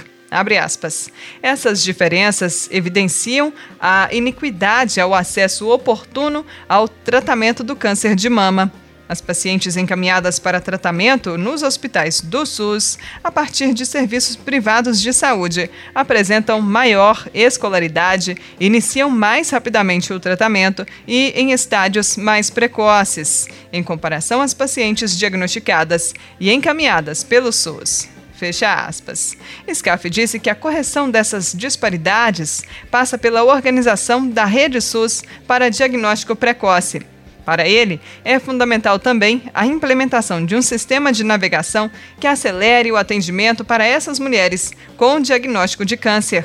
Essas 1.43 1.83
diferenças 1.83 2.69
evidenciam 2.71 3.52
a 3.78 4.09
iniquidade 4.12 5.00
ao 5.00 5.14
acesso 5.14 5.69
oportuno 5.69 6.45
ao 6.69 6.88
tratamento 6.88 7.62
do 7.62 7.76
câncer 7.76 8.14
de 8.14 8.28
mama. 8.28 8.73
As 9.08 9.20
pacientes 9.20 9.76
encaminhadas 9.76 10.40
para 10.40 10.60
tratamento 10.60 11.38
nos 11.38 11.62
hospitais 11.62 12.20
do 12.20 12.44
SUS, 12.44 12.98
a 13.22 13.30
partir 13.30 13.72
de 13.72 13.86
serviços 13.86 14.34
privados 14.34 15.00
de 15.00 15.12
saúde, 15.12 15.70
apresentam 15.94 16.60
maior 16.60 17.28
escolaridade, 17.32 18.36
iniciam 18.58 19.08
mais 19.08 19.50
rapidamente 19.50 20.12
o 20.12 20.18
tratamento 20.18 20.84
e 21.06 21.32
em 21.36 21.52
estádios 21.52 22.16
mais 22.16 22.50
precoces, 22.50 23.46
em 23.72 23.82
comparação 23.82 24.42
às 24.42 24.52
pacientes 24.52 25.16
diagnosticadas 25.16 26.12
e 26.40 26.50
encaminhadas 26.50 27.22
pelo 27.22 27.52
SUS. 27.52 28.08
Fecha 28.34 28.86
aspas. 28.86 29.36
Scaff 29.72 30.10
disse 30.10 30.38
que 30.38 30.50
a 30.50 30.54
correção 30.54 31.08
dessas 31.08 31.54
disparidades 31.54 32.64
passa 32.90 33.16
pela 33.16 33.44
organização 33.44 34.28
da 34.28 34.44
rede 34.44 34.80
SUS 34.80 35.22
para 35.46 35.70
diagnóstico 35.70 36.36
precoce. 36.36 37.15
Para 37.47 37.69
ele, 37.69 38.00
é 38.25 38.41
fundamental 38.41 38.99
também 38.99 39.45
a 39.55 39.65
implementação 39.65 40.45
de 40.45 40.57
um 40.57 40.61
sistema 40.61 41.12
de 41.12 41.23
navegação 41.23 41.88
que 42.19 42.26
acelere 42.26 42.91
o 42.91 42.97
atendimento 42.97 43.65
para 43.65 43.87
essas 43.87 44.19
mulheres 44.19 44.73
com 44.97 45.21
diagnóstico 45.21 45.85
de 45.85 45.97
câncer. 45.97 46.45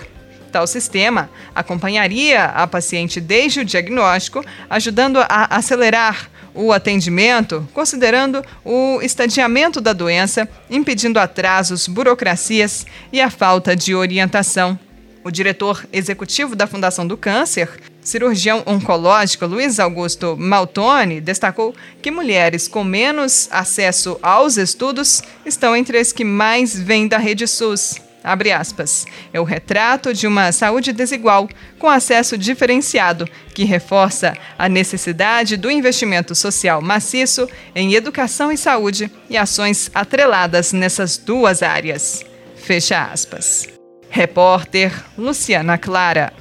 Tal 0.51 0.67
sistema 0.67 1.27
acompanharia 1.55 2.45
a 2.45 2.67
paciente 2.67 3.19
desde 3.19 3.61
o 3.61 3.65
diagnóstico, 3.65 4.45
ajudando 4.69 5.17
a 5.27 5.55
acelerar 5.55 6.29
o 6.53 6.71
atendimento, 6.71 7.67
considerando 7.73 8.45
o 8.63 8.99
estadiamento 9.01 9.81
da 9.81 9.93
doença, 9.93 10.47
impedindo 10.69 11.17
atrasos, 11.17 11.87
burocracias 11.87 12.85
e 13.11 13.19
a 13.19 13.31
falta 13.31 13.75
de 13.75 13.95
orientação. 13.95 14.77
O 15.23 15.31
diretor 15.31 15.83
executivo 15.91 16.55
da 16.55 16.67
Fundação 16.67 17.07
do 17.07 17.17
Câncer, 17.17 17.69
cirurgião 18.01 18.63
oncológico 18.65 19.45
Luiz 19.45 19.79
Augusto 19.79 20.35
Maltoni, 20.37 21.21
destacou 21.21 21.73
que 22.01 22.11
mulheres 22.11 22.67
com 22.67 22.83
menos 22.83 23.47
acesso 23.51 24.19
aos 24.21 24.57
estudos 24.57 25.21
estão 25.45 25.75
entre 25.75 25.97
as 25.97 26.11
que 26.11 26.23
mais 26.23 26.77
vêm 26.77 27.07
da 27.07 27.17
rede 27.17 27.47
SUS. 27.47 28.01
Abre 28.23 28.51
aspas. 28.51 29.05
É 29.33 29.39
o 29.39 29.43
retrato 29.43 30.13
de 30.13 30.27
uma 30.27 30.51
saúde 30.51 30.93
desigual, 30.93 31.49
com 31.79 31.89
acesso 31.89 32.37
diferenciado, 32.37 33.27
que 33.55 33.63
reforça 33.63 34.37
a 34.57 34.69
necessidade 34.69 35.57
do 35.57 35.71
investimento 35.71 36.35
social 36.35 36.81
maciço 36.81 37.49
em 37.73 37.95
educação 37.95 38.51
e 38.51 38.57
saúde 38.57 39.11
e 39.29 39.35
ações 39.35 39.89
atreladas 39.93 40.71
nessas 40.71 41.17
duas 41.17 41.63
áreas. 41.63 42.23
Fecha 42.55 43.03
aspas. 43.05 43.67
Repórter 44.09 44.93
Luciana 45.17 45.77
Clara. 45.77 46.40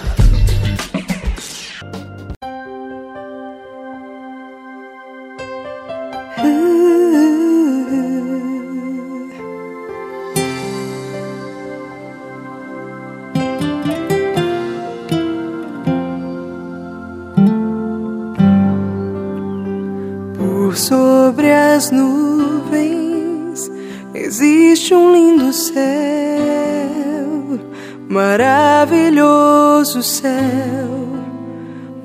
Maravilhoso 28.11 30.03
céu, 30.03 31.07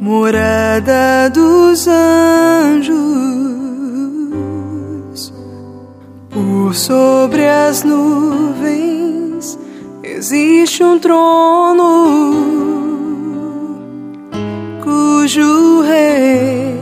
morada 0.01 1.29
dos 1.31 1.89
anjos. 1.89 2.95
Por 6.31 6.75
sobre 6.75 7.49
as 7.49 7.83
nuvens 7.83 9.59
existe 10.03 10.85
um 10.85 10.99
trono 10.99 12.35
cujo 14.85 15.81
rei 15.83 16.77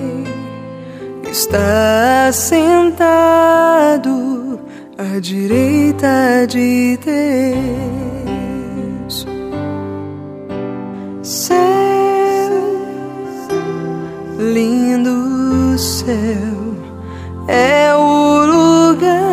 está 1.30 2.30
sentado 2.32 4.43
à 5.12 5.20
direita 5.20 6.46
de 6.48 6.98
Deus. 7.04 7.54
Céu, 11.22 11.56
lindo 14.38 15.78
céu, 15.78 16.76
é 17.48 17.94
o 17.94 18.46
lugar 18.46 19.24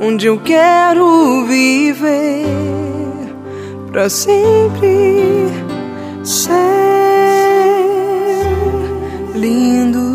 onde 0.00 0.26
eu 0.26 0.38
quero 0.40 1.44
viver 1.46 2.46
para 3.90 4.08
sempre. 4.08 5.48
Céu, 6.22 6.54
lindo 9.34 10.07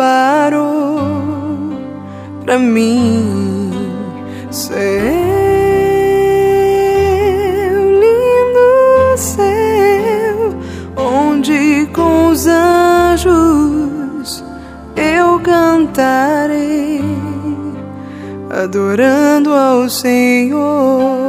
preparou 0.00 0.98
para 2.42 2.58
mim. 2.58 3.70
Céu, 4.50 4.74
lindo 8.00 9.18
céu, 9.18 10.54
onde 10.96 11.86
com 11.92 12.30
os 12.30 12.46
anjos 12.46 14.42
eu 14.96 15.38
cantarei, 15.40 17.04
adorando 18.50 19.52
ao 19.52 19.88
Senhor. 19.88 21.19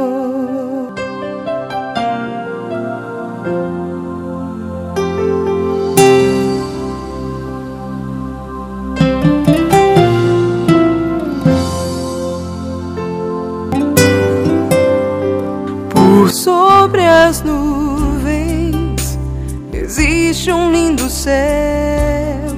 Existe 20.32 20.50
um 20.50 20.72
lindo 20.72 21.10
céu, 21.10 22.56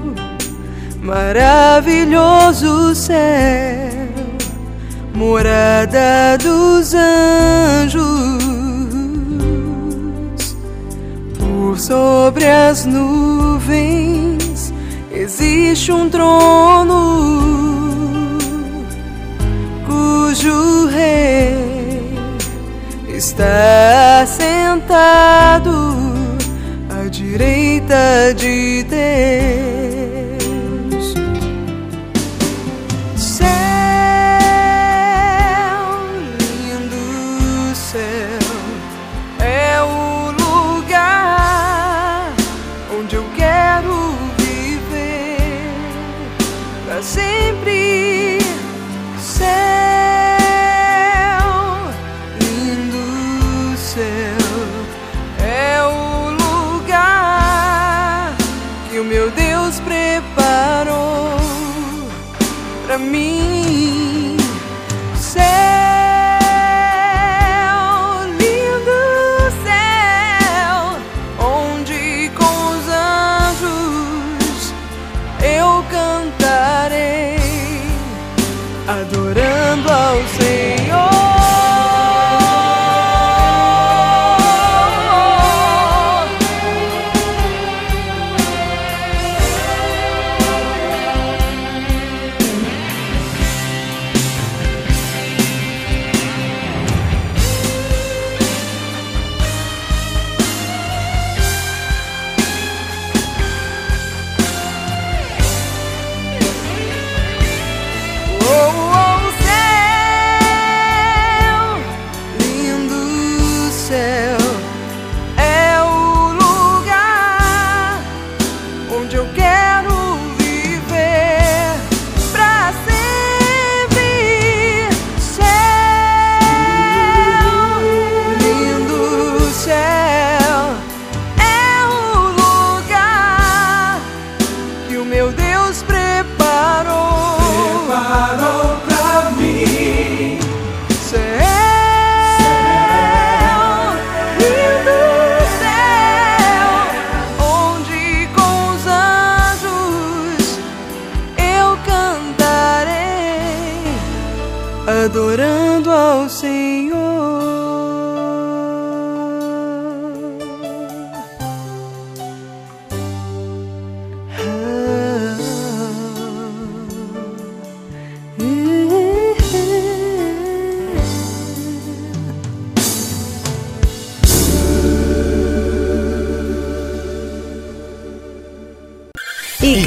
maravilhoso 1.02 2.94
céu, 2.94 4.08
morada 5.12 6.38
dos 6.38 6.94
anjos. 6.94 8.04
Por 11.36 11.76
sobre 11.76 12.46
as 12.46 12.86
nuvens 12.86 14.72
existe 15.10 15.90
um 15.90 16.08
trono 16.08 17.58
cujo 19.84 20.86
rei 20.86 22.14
está 23.08 23.83
de 27.86 28.82
Deus. 28.84 29.43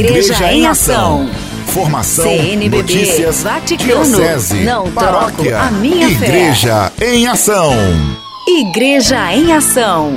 Igreja, 0.07 0.35
Igreja 0.35 0.53
em 0.53 0.65
Ação. 0.65 1.29
Formação, 1.65 2.23
CNBB, 2.23 2.77
notícias, 2.77 3.43
Vaticano, 3.43 4.05
diocese, 4.05 4.63
não 4.63 4.89
paróquia, 4.89 5.59
a 5.59 5.69
minha 5.69 6.07
Igreja 6.07 6.89
fé. 6.95 7.13
em 7.13 7.27
Ação. 7.27 7.73
Igreja 8.47 9.33
em 9.35 9.51
Ação. 9.51 10.13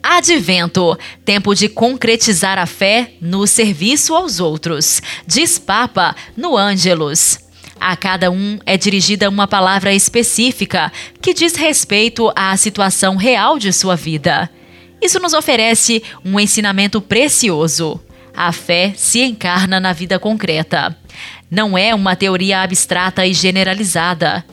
Advento, 0.00 0.96
tempo 1.24 1.56
de 1.56 1.68
concretizar 1.68 2.56
a 2.56 2.66
fé 2.66 3.14
no 3.20 3.48
serviço 3.48 4.14
aos 4.14 4.38
outros, 4.38 5.02
diz 5.26 5.58
Papa 5.58 6.14
no 6.36 6.56
Ângelus. 6.56 7.40
A 7.80 7.96
cada 7.96 8.30
um 8.30 8.60
é 8.64 8.76
dirigida 8.76 9.28
uma 9.28 9.48
palavra 9.48 9.92
específica 9.92 10.92
que 11.20 11.34
diz 11.34 11.56
respeito 11.56 12.32
à 12.36 12.56
situação 12.56 13.16
real 13.16 13.58
de 13.58 13.72
sua 13.72 13.96
vida. 13.96 14.48
Isso 15.02 15.18
nos 15.18 15.34
oferece 15.34 16.00
um 16.24 16.38
ensinamento 16.38 17.00
precioso. 17.00 18.00
A 18.36 18.52
fé 18.52 18.92
se 18.94 19.22
encarna 19.22 19.80
na 19.80 19.94
vida 19.94 20.18
concreta. 20.18 20.94
Não 21.50 21.78
é 21.78 21.94
uma 21.94 22.14
teoria 22.14 22.60
abstrata 22.60 23.26
e 23.26 23.32
generalizada. 23.32 24.44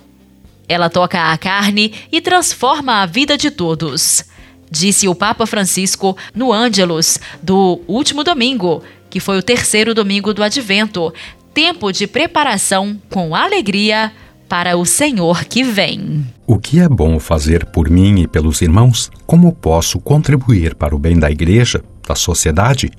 Ela 0.69 0.89
toca 0.89 1.31
a 1.31 1.37
carne 1.37 1.93
e 2.09 2.21
transforma 2.21 3.01
a 3.01 3.05
vida 3.05 3.37
de 3.37 3.51
todos. 3.51 4.23
Disse 4.71 5.09
o 5.09 5.13
Papa 5.13 5.45
Francisco 5.45 6.17
no 6.33 6.53
Ângelus 6.53 7.19
do 7.41 7.81
último 7.85 8.23
domingo, 8.23 8.81
que 9.09 9.19
foi 9.19 9.37
o 9.37 9.43
terceiro 9.43 9.93
domingo 9.93 10.33
do 10.33 10.41
Advento, 10.41 11.13
tempo 11.53 11.91
de 11.91 12.07
preparação 12.07 12.97
com 13.09 13.35
alegria 13.35 14.13
para 14.47 14.77
o 14.77 14.85
Senhor 14.85 15.43
que 15.43 15.61
vem. 15.61 16.25
O 16.47 16.57
que 16.57 16.79
é 16.79 16.87
bom 16.87 17.19
fazer 17.19 17.65
por 17.65 17.89
mim 17.89 18.21
e 18.21 18.27
pelos 18.27 18.61
irmãos? 18.61 19.11
Como 19.25 19.51
posso 19.51 19.99
contribuir 19.99 20.73
para 20.73 20.95
o 20.95 20.99
bem 20.99 21.19
da 21.19 21.29
igreja, 21.29 21.83
da 22.07 22.15
sociedade? 22.15 22.89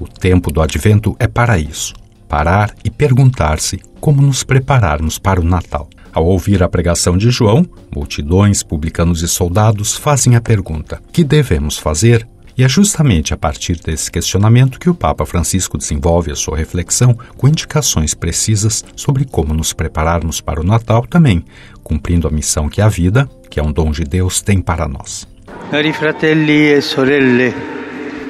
O 0.00 0.08
tempo 0.08 0.50
do 0.50 0.60
advento 0.60 1.14
é 1.18 1.28
para 1.28 1.58
isso 1.58 1.94
parar 2.30 2.72
e 2.84 2.90
perguntar-se 2.90 3.80
como 4.00 4.22
nos 4.22 4.44
prepararmos 4.44 5.18
para 5.18 5.40
o 5.40 5.44
Natal. 5.44 5.90
Ao 6.12 6.24
ouvir 6.24 6.62
a 6.62 6.68
pregação 6.68 7.18
de 7.18 7.28
João, 7.28 7.66
multidões, 7.94 8.62
publicanos 8.62 9.20
e 9.20 9.28
soldados 9.28 9.96
fazem 9.96 10.36
a 10.36 10.40
pergunta: 10.40 11.02
que 11.12 11.24
devemos 11.24 11.76
fazer 11.76 12.26
e 12.56 12.62
é 12.62 12.68
justamente 12.68 13.34
a 13.34 13.36
partir 13.36 13.80
desse 13.80 14.10
questionamento 14.10 14.78
que 14.78 14.90
o 14.90 14.94
Papa 14.94 15.26
Francisco 15.26 15.78
desenvolve 15.78 16.30
a 16.30 16.36
sua 16.36 16.56
reflexão 16.56 17.16
com 17.36 17.48
indicações 17.48 18.14
precisas 18.14 18.84
sobre 18.94 19.24
como 19.24 19.54
nos 19.54 19.72
prepararmos 19.72 20.40
para 20.40 20.60
o 20.60 20.64
Natal 20.64 21.06
também, 21.06 21.44
cumprindo 21.82 22.28
a 22.28 22.30
missão 22.30 22.68
que 22.68 22.80
a 22.80 22.88
vida, 22.88 23.28
que 23.48 23.58
é 23.58 23.62
um 23.62 23.72
dom 23.72 23.90
de 23.90 24.04
Deus, 24.04 24.42
tem 24.42 24.60
para 24.60 24.86
nós. 24.86 25.26
Cari 25.70 25.92
fratelli 25.92 26.72
e 26.72 26.82
sorelle, 26.82 27.54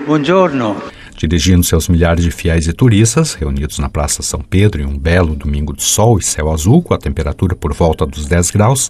buongiorno. 0.06 0.89
Dirigindo-se 1.20 1.74
aos 1.74 1.86
milhares 1.86 2.24
de 2.24 2.30
fiéis 2.30 2.66
e 2.66 2.72
turistas 2.72 3.34
reunidos 3.34 3.78
na 3.78 3.90
Praça 3.90 4.22
São 4.22 4.40
Pedro 4.40 4.80
em 4.80 4.86
um 4.86 4.98
belo 4.98 5.36
domingo 5.36 5.76
de 5.76 5.82
sol 5.82 6.18
e 6.18 6.22
céu 6.22 6.50
azul, 6.50 6.80
com 6.80 6.94
a 6.94 6.98
temperatura 6.98 7.54
por 7.54 7.74
volta 7.74 8.06
dos 8.06 8.24
10 8.24 8.50
graus, 8.50 8.88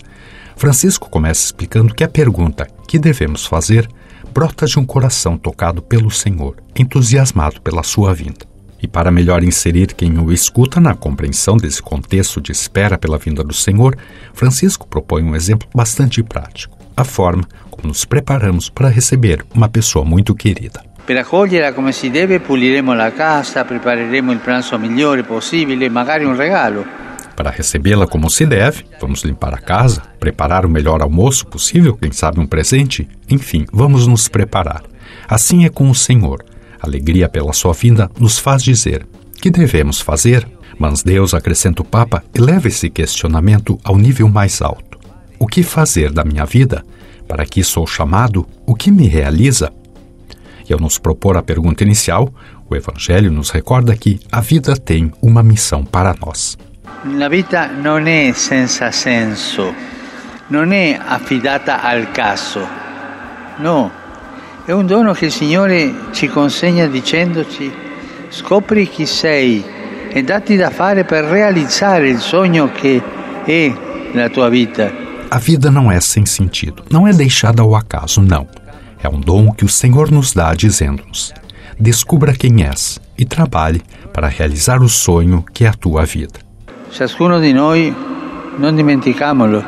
Francisco 0.55 1.11
começa 1.11 1.47
explicando 1.47 1.93
que 1.93 2.05
a 2.05 2.09
pergunta 2.09 2.69
que 2.87 3.01
devemos 3.01 3.45
fazer 3.45 3.89
brota 4.33 4.65
de 4.65 4.79
um 4.79 4.87
coração 4.87 5.37
tocado 5.37 5.83
pelo 5.83 6.09
Senhor, 6.09 6.63
entusiasmado 6.79 7.61
pela 7.63 7.83
sua 7.83 8.15
vinda. 8.15 8.49
E 8.81 8.87
para 8.87 9.11
melhor 9.11 9.43
inserir 9.43 9.89
quem 9.93 10.17
o 10.17 10.31
escuta 10.31 10.81
na 10.81 10.95
compreensão 10.95 11.57
desse 11.57 11.83
contexto 11.83 12.41
de 12.41 12.53
espera 12.53 12.97
pela 12.97 13.19
vinda 13.19 13.43
do 13.43 13.53
Senhor, 13.53 13.99
Francisco 14.33 14.87
propõe 14.87 15.25
um 15.25 15.35
exemplo 15.35 15.69
bastante 15.75 16.23
prático: 16.23 16.79
a 16.97 17.03
forma 17.03 17.43
como 17.69 17.89
nos 17.89 18.05
preparamos 18.05 18.71
para 18.71 18.89
receber 18.89 19.45
uma 19.53 19.69
pessoa 19.69 20.05
muito 20.05 20.33
querida. 20.33 20.90
Per 21.11 21.19
accoglierla 21.19 21.73
come 21.73 21.91
si 21.91 22.09
deve 22.09 22.39
puliremo 22.39 22.95
la 22.95 23.13
casa, 23.13 23.65
prepareremo 23.65 24.31
il 24.31 24.39
pranzo 24.39 24.79
migliore 24.79 25.25
possibile, 25.25 25.89
magari 25.89 26.25
un 26.25 26.37
regalo. 26.37 26.87
Para 27.35 27.51
recebê-la 27.51 28.07
como 28.07 28.29
se 28.29 28.47
deve, 28.47 28.85
vamos 29.01 29.25
limpar 29.25 29.53
a 29.53 29.59
casa, 29.59 30.03
preparar 30.21 30.65
o 30.65 30.69
melhor 30.71 31.03
almoço 31.03 31.49
possível, 31.49 31.97
quem 31.97 32.13
sabe 32.13 32.39
um 32.39 32.47
presente, 32.47 33.09
enfim, 33.29 33.67
vamos 33.73 34.07
nos 34.07 34.29
preparar. 34.29 34.85
Assim 35.27 35.65
é 35.65 35.69
com 35.69 35.91
o 35.91 35.95
Senhor. 35.97 36.45
Alegria 36.81 37.29
pela 37.29 37.53
sua 37.53 37.73
vinda 37.73 38.09
nos 38.17 38.39
faz 38.39 38.63
dizer 38.63 39.05
que 39.43 39.51
devemos 39.51 40.01
fazer, 40.01 40.47
mas 40.79 41.03
Deus, 41.03 41.35
acrescenta 41.35 41.83
o 41.83 41.85
Papa, 41.85 42.23
eleva 42.33 42.69
esse 42.69 42.89
questionamento 42.89 43.81
ao 43.83 43.99
nível 43.99 44.29
mais 44.29 44.63
alto. 44.63 44.97
O 45.41 45.49
que 45.49 45.65
fazer 45.65 46.13
da 46.13 46.23
minha 46.23 46.45
vida? 46.45 46.85
Para 47.27 47.45
que 47.45 47.65
sou 47.65 47.85
chamado? 47.85 48.47
O 48.65 48.77
que 48.77 48.93
me 48.93 49.09
realiza? 49.09 49.73
E 50.71 50.73
ao 50.73 50.79
nos 50.79 50.99
propor 50.99 51.37
a 51.37 51.43
pergunta 51.43 51.83
inicial, 51.83 52.33
o 52.69 52.77
Evangelho 52.77 53.33
nos 53.33 53.51
recorda 53.51 53.97
que 53.97 54.21
a 54.31 54.41
vida 54.41 54.77
tem 54.77 55.11
uma 55.21 55.43
missão 55.43 55.85
para 55.85 56.15
nós. 56.15 56.57
La 57.19 57.29
vita 57.29 57.67
non 57.67 58.07
è 58.07 58.31
senza 58.33 58.93
senso, 58.93 59.75
non 60.47 60.73
è 60.73 60.97
affidata 61.05 61.83
al 61.83 62.13
caso, 62.13 62.65
no, 63.59 63.91
è 64.65 64.71
un 64.71 64.87
dono 64.87 65.13
che 65.13 65.27
il 65.27 65.33
Signore 65.33 65.93
ci 66.13 66.29
consegna 66.29 66.87
dicendoci 66.87 67.73
scopri 68.29 68.89
chi 68.89 69.07
sei 69.07 69.65
e 70.09 70.23
datti 70.23 70.55
da 70.55 70.71
fare 70.71 71.05
per 71.05 71.25
realizzare 71.25 72.09
il 72.09 72.21
sogno 72.21 72.71
che 72.71 73.03
è 73.45 73.73
la 74.13 74.29
tua 74.29 74.49
vita. 74.49 74.89
A 75.31 75.39
vida 75.39 75.69
não 75.69 75.91
é 75.91 75.99
sem 76.01 76.25
sentido, 76.25 76.85
não 76.91 77.09
é 77.09 77.13
deixada 77.13 77.61
ao 77.61 77.75
acaso, 77.75 78.21
não. 78.21 78.47
É 79.03 79.09
um 79.09 79.19
dom 79.19 79.53
que 79.53 79.65
o 79.65 79.69
Senhor 79.69 80.11
nos 80.11 80.33
dá 80.33 80.55
dizendo-nos: 80.55 81.33
descubra 81.79 82.35
quem 82.35 82.65
és 82.65 83.01
e 83.17 83.25
trabalhe 83.25 83.83
para 84.13 84.29
realizar 84.29 84.83
o 84.83 84.89
sonho 84.89 85.45
que 85.55 85.65
é 85.65 85.69
a 85.69 85.75
tua 85.75 86.05
vida. 86.05 86.41
Ciascuno 86.91 87.41
di 87.41 87.53
noi, 87.53 87.95
non 88.59 88.75
dimenticamolo, 88.75 89.63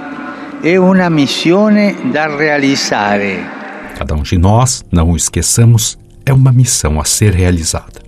è 0.61 0.77
una 0.77 1.09
missione 1.09 1.95
da 2.11 2.27
realizzare. 2.27 3.45
Cada 3.97 4.15
um 4.15 4.23
de 4.23 4.37
nós, 4.37 4.85
não 4.91 5.11
o 5.11 5.17
esqueçamos, 5.17 5.97
é 6.27 6.33
uma 6.33 6.53
missão 6.53 7.01
a 7.01 7.05
ser 7.05 7.33
realizada. 7.33 8.03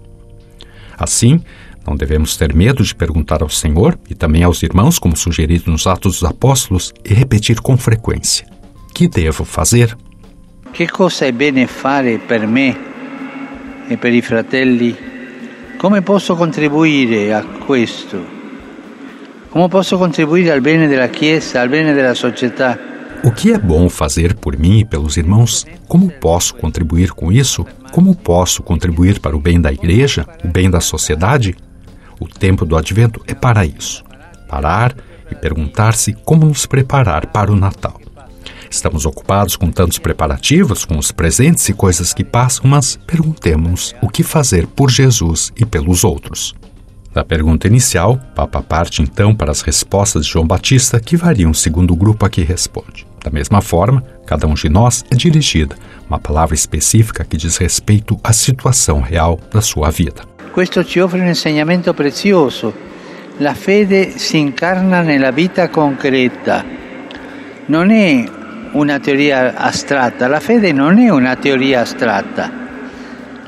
Assim, 0.99 1.41
não 1.87 1.97
devemos 1.97 2.37
ter 2.37 2.55
medo 2.55 2.83
de 2.83 2.95
perguntar 2.95 3.43
ao 3.43 3.49
Senhor 3.49 3.99
e 4.09 4.15
também 4.15 4.43
aos 4.43 4.63
irmãos, 4.63 4.99
como 4.99 5.17
sugerido 5.17 5.71
nos 5.71 5.87
Atos 5.87 6.21
dos 6.21 6.29
Apóstolos, 6.29 6.93
e 7.05 7.15
repetir 7.15 7.61
com 7.61 7.77
frequência: 7.77 8.47
Que 8.95 9.07
devo 9.07 9.45
fazer? 9.45 9.97
Che 10.75 10.91
cosa 10.91 11.25
è 11.25 11.31
bene 11.31 11.69
fare 11.69 12.19
per 12.19 12.49
me 12.49 12.77
e 13.87 13.97
per 13.97 14.13
i 14.13 14.21
fratelli? 14.21 14.97
Come 15.77 16.03
posso 16.03 16.35
contribuire 16.35 17.33
a 17.33 17.45
questo? 17.45 18.19
Posso 19.69 19.97
Chiesa? 21.13 21.61
O 23.23 23.31
que 23.31 23.53
é 23.53 23.59
bom 23.59 23.89
fazer 23.89 24.35
por 24.35 24.59
mim 24.59 24.81
e 24.81 24.85
pelos 24.85 25.17
irmãos? 25.17 25.65
Como 25.87 26.11
posso 26.11 26.57
contribuir 26.57 27.13
com 27.13 27.31
isso? 27.31 27.65
Como 27.93 28.17
posso 28.17 28.61
contribuir 28.61 29.21
para 29.21 29.37
o 29.37 29.41
bem 29.41 29.61
da 29.61 29.73
igreja, 29.73 30.27
o 30.45 30.49
bem 30.49 30.69
da 30.69 30.81
sociedade? 30.81 31.55
O 32.19 32.27
tempo 32.27 32.67
do 32.67 32.77
advento 32.77 33.23
é 33.29 33.35
para 33.35 33.65
isso. 33.65 34.03
Parar 34.49 34.93
e 35.31 35.37
perguntar-se 35.37 36.15
como 36.25 36.45
nos 36.45 36.67
preparar 36.67 37.29
para 37.29 37.53
o 37.53 37.55
Natal. 37.55 38.01
Estamos 38.75 39.07
ocupados 39.07 39.55
com 39.55 39.71
tantos 39.71 40.01
preparativos, 40.01 40.85
com 40.85 40.99
os 40.99 41.13
presentes 41.13 41.69
e 41.69 41.73
coisas 41.73 42.13
que 42.13 42.25
passam, 42.25 42.69
mas 42.69 42.99
perguntemos-nos 43.07 43.95
o 44.03 44.09
que 44.09 44.25
fazer 44.25 44.67
por 44.67 44.91
Jesus 44.91 45.53
e 45.57 45.65
pelos 45.65 46.03
outros. 46.03 46.57
Da 47.13 47.25
pergunta 47.25 47.69
inicial, 47.69 48.19
Papa 48.35 48.61
parte 48.61 49.01
então 49.01 49.33
para 49.33 49.53
as 49.53 49.61
respostas 49.61 50.27
de 50.27 50.33
João 50.33 50.45
Batista, 50.45 50.99
que 50.99 51.17
variam 51.17 51.55
segundo 51.55 51.93
o 51.93 51.97
grupo 51.97 52.27
a 52.27 52.29
que 52.29 52.43
responde. 52.43 53.07
Da 53.23 53.31
mesma 53.31 53.61
forma, 53.61 54.03
cada 54.27 54.49
um 54.49 54.55
de 54.55 54.69
nós 54.69 55.05
é 55.09 55.15
dirigida 55.15 55.77
uma 56.09 56.19
palavra 56.19 56.57
específica 56.57 57.25
que 57.25 57.37
diz 57.37 57.57
respeito 57.57 58.19
à 58.25 58.33
situação 58.33 59.01
real 59.01 59.39
da 59.53 59.61
sua 59.61 59.89
vida. 59.89 60.23
Questo 60.53 60.83
ci 60.83 61.01
offre 61.01 61.21
un 61.21 61.29
insegnamento 61.29 61.95
prezioso. 61.95 62.75
La 63.39 63.55
fede 63.55 64.19
si 64.19 64.39
incarna 64.39 65.01
nella 65.03 65.31
vita 65.31 65.69
concreta. 65.69 66.65
Non 67.67 67.91
è 67.91 68.34
una 68.75 68.99
teoria 68.99 69.57
astratta, 69.57 70.29
la 70.29 70.41
fede 70.41 70.73
non 70.73 70.99
è 70.99 71.09
una 71.09 71.37
teoria 71.37 71.81
astratta, 71.81 72.51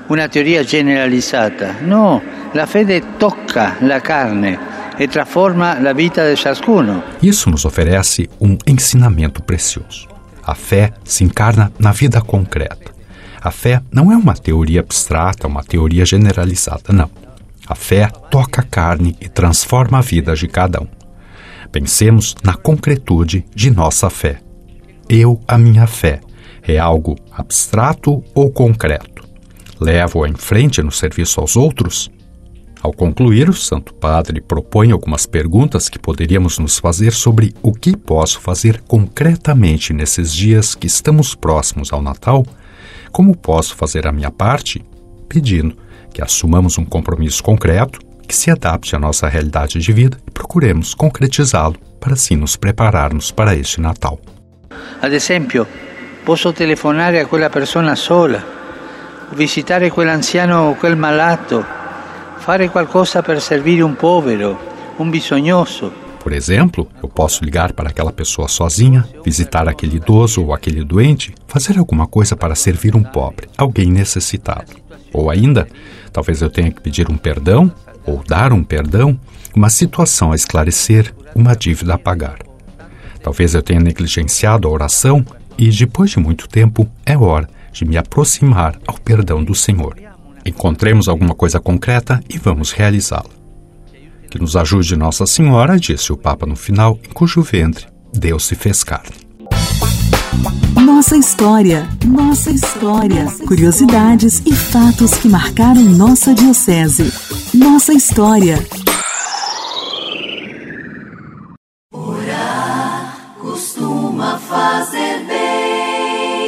una 0.09 0.29
teoria 0.29 0.65
generalizzata. 0.65 1.77
No, 1.83 2.23
la 2.53 2.67
fede 2.67 3.03
tocca 3.17 3.77
la 3.81 4.01
carne, 4.01 4.75
e 4.97 5.09
transforma 5.09 5.79
a 5.79 5.93
vida 5.93 6.25
de 6.25 6.37
ciascuno. 6.37 7.03
Isso 7.21 7.51
nos 7.51 7.65
oferece 7.65 8.29
um 8.41 8.57
ensinamento 8.67 9.43
precioso. 9.43 10.09
A 10.43 10.55
fé 10.55 10.93
se 11.05 11.25
encarna 11.25 11.71
na 11.79 11.93
vida 11.93 12.21
concreta. 12.23 12.95
A 13.41 13.51
fé 13.51 13.83
não 13.93 14.11
é 14.11 14.17
uma 14.17 14.35
teoria 14.35 14.81
abstrata, 14.81 15.47
uma 15.47 15.63
teoria 15.63 16.05
generalizada, 16.05 16.93
não. 16.93 17.11
A 17.67 17.75
fé 17.75 18.09
toca 18.31 18.63
a 18.63 18.65
carne 18.65 19.17
e 19.21 19.29
transforma 19.29 19.99
a 19.99 20.01
vida 20.01 20.35
de 20.35 20.49
cada 20.49 20.81
um. 20.81 20.89
Pensemos 21.71 22.35
na 22.43 22.55
concretude 22.55 23.45
de 23.55 23.71
nossa 23.71 24.09
fé. 24.09 24.46
Eu, 25.09 25.41
a 25.47 25.57
minha 25.57 25.87
fé, 25.87 26.21
é 26.67 26.79
algo 26.79 27.17
abstrato 27.31 28.25
ou 28.35 28.51
concreto? 28.51 29.25
Levo-a 29.81 30.29
em 30.29 30.35
frente 30.35 30.83
no 30.83 30.91
serviço 30.91 31.41
aos 31.41 31.57
outros? 31.57 32.11
Ao 32.83 32.93
concluir, 32.93 33.49
o 33.49 33.55
Santo 33.55 33.95
Padre 33.95 34.41
propõe 34.41 34.91
algumas 34.91 35.25
perguntas 35.25 35.89
que 35.89 35.99
poderíamos 35.99 36.59
nos 36.59 36.79
fazer 36.79 37.13
sobre 37.13 37.55
o 37.63 37.73
que 37.73 37.97
posso 37.97 38.41
fazer 38.41 38.81
concretamente 38.83 39.93
nesses 39.93 40.35
dias 40.35 40.75
que 40.75 40.89
estamos 40.89 41.37
próximos 41.37 41.93
ao 41.93 42.03
Natal, 42.03 42.45
como 43.13 43.37
posso 43.37 43.77
fazer 43.77 44.09
a 44.09 44.13
minha 44.13 44.31
parte, 44.31 44.85
pedindo 45.29 45.77
que 46.13 46.23
assumamos 46.23 46.79
um 46.79 46.85
compromisso 46.85 47.45
concreto 47.45 48.01
que 48.27 48.35
se 48.35 48.51
adapte 48.51 48.97
à 48.97 48.99
nossa 48.99 49.29
realidade 49.29 49.79
de 49.79 49.93
vida 49.93 50.19
e 50.27 50.31
procuremos 50.33 50.95
concretizá-lo 50.95 51.77
para 52.01 52.15
assim 52.15 52.35
nos 52.35 52.57
prepararmos 52.57 53.31
para 53.31 53.55
este 53.55 53.81
Natal. 53.81 54.21
Ad 55.01 55.13
esempio, 55.13 55.67
posso 56.25 56.53
telefonare 56.53 57.21
a 57.21 57.27
quella 57.27 57.51
persona 57.51 57.95
sola, 57.95 58.43
visitare 59.33 59.91
quell'anziano 59.91 60.71
o 60.71 60.75
quel 60.75 60.97
malato, 60.97 61.65
fare 62.37 62.69
qualcosa 62.69 63.23
per 63.23 63.41
servire 63.41 63.83
um 63.83 63.95
povero, 63.95 64.59
um 64.99 65.11
bisognoso. 65.11 66.05
Por 66.19 66.33
exemplo, 66.33 66.89
eu 67.01 67.09
posso 67.09 67.45
ligar 67.45 67.73
para 67.73 67.91
aquela 67.91 68.13
pessoa 68.13 68.49
sozinha, 68.49 69.07
visitar 69.25 69.69
aquele 69.69 69.97
idoso 69.97 70.43
ou 70.43 70.53
aquele 70.53 70.83
doente, 70.83 71.33
fazer 71.47 71.79
alguma 71.79 72.09
coisa 72.09 72.35
para 72.35 72.57
servir 72.57 72.97
um 72.97 73.03
pobre, 73.03 73.49
alguém 73.57 73.93
necessitado. 73.93 74.73
Ou 75.13 75.31
ainda, 75.31 75.69
talvez 76.13 76.43
eu 76.43 76.51
tenha 76.51 76.73
que 76.73 76.81
pedir 76.81 77.09
um 77.09 77.17
perdão 77.17 77.73
ou 78.05 78.23
dar 78.27 78.53
um 78.53 78.65
perdão, 78.65 79.19
uma 79.55 79.71
situação 79.71 80.33
a 80.33 80.35
esclarecer, 80.35 81.15
uma 81.35 81.55
dívida 81.55 81.95
a 81.95 81.99
pagar. 81.99 82.46
Talvez 83.27 83.55
eu 83.57 83.61
tenha 83.61 83.81
negligenciado 83.81 84.69
a 84.69 84.71
oração 84.71 85.27
e, 85.59 85.69
depois 85.69 86.13
de 86.13 86.21
muito 86.21 86.49
tempo, 86.49 86.89
é 87.05 87.19
hora 87.19 87.49
de 87.73 87.85
me 87.85 87.97
aproximar 87.97 88.79
ao 88.87 88.97
perdão 89.01 89.43
do 89.43 89.53
Senhor. 89.53 89.97
Encontremos 90.45 91.09
alguma 91.09 91.35
coisa 91.35 91.59
concreta 91.59 92.23
e 92.33 92.39
vamos 92.39 92.71
realizá-la. 92.71 93.29
Que 94.31 94.39
nos 94.39 94.55
ajude 94.55 94.95
Nossa 94.95 95.27
Senhora, 95.27 95.77
disse 95.77 96.13
o 96.13 96.17
Papa 96.17 96.47
no 96.47 96.55
final, 96.55 97.01
em 97.03 97.13
cujo 97.13 97.43
ventre 97.43 97.87
Deus 98.15 98.47
se 98.47 98.55
fez 98.55 98.85
carne. 98.85 99.17
Nossa 100.81 101.17
história, 101.17 101.89
nossa 102.05 102.53
história. 102.53 103.27
Curiosidades 103.45 104.41
e 104.47 104.55
fatos 104.55 105.15
que 105.15 105.29
marcaram 105.29 105.83
nossa 105.83 106.33
Diocese. 106.33 107.13
Nossa 107.53 107.93
história. 107.93 108.65
Fazer 114.57 115.19
bem. 115.27 116.47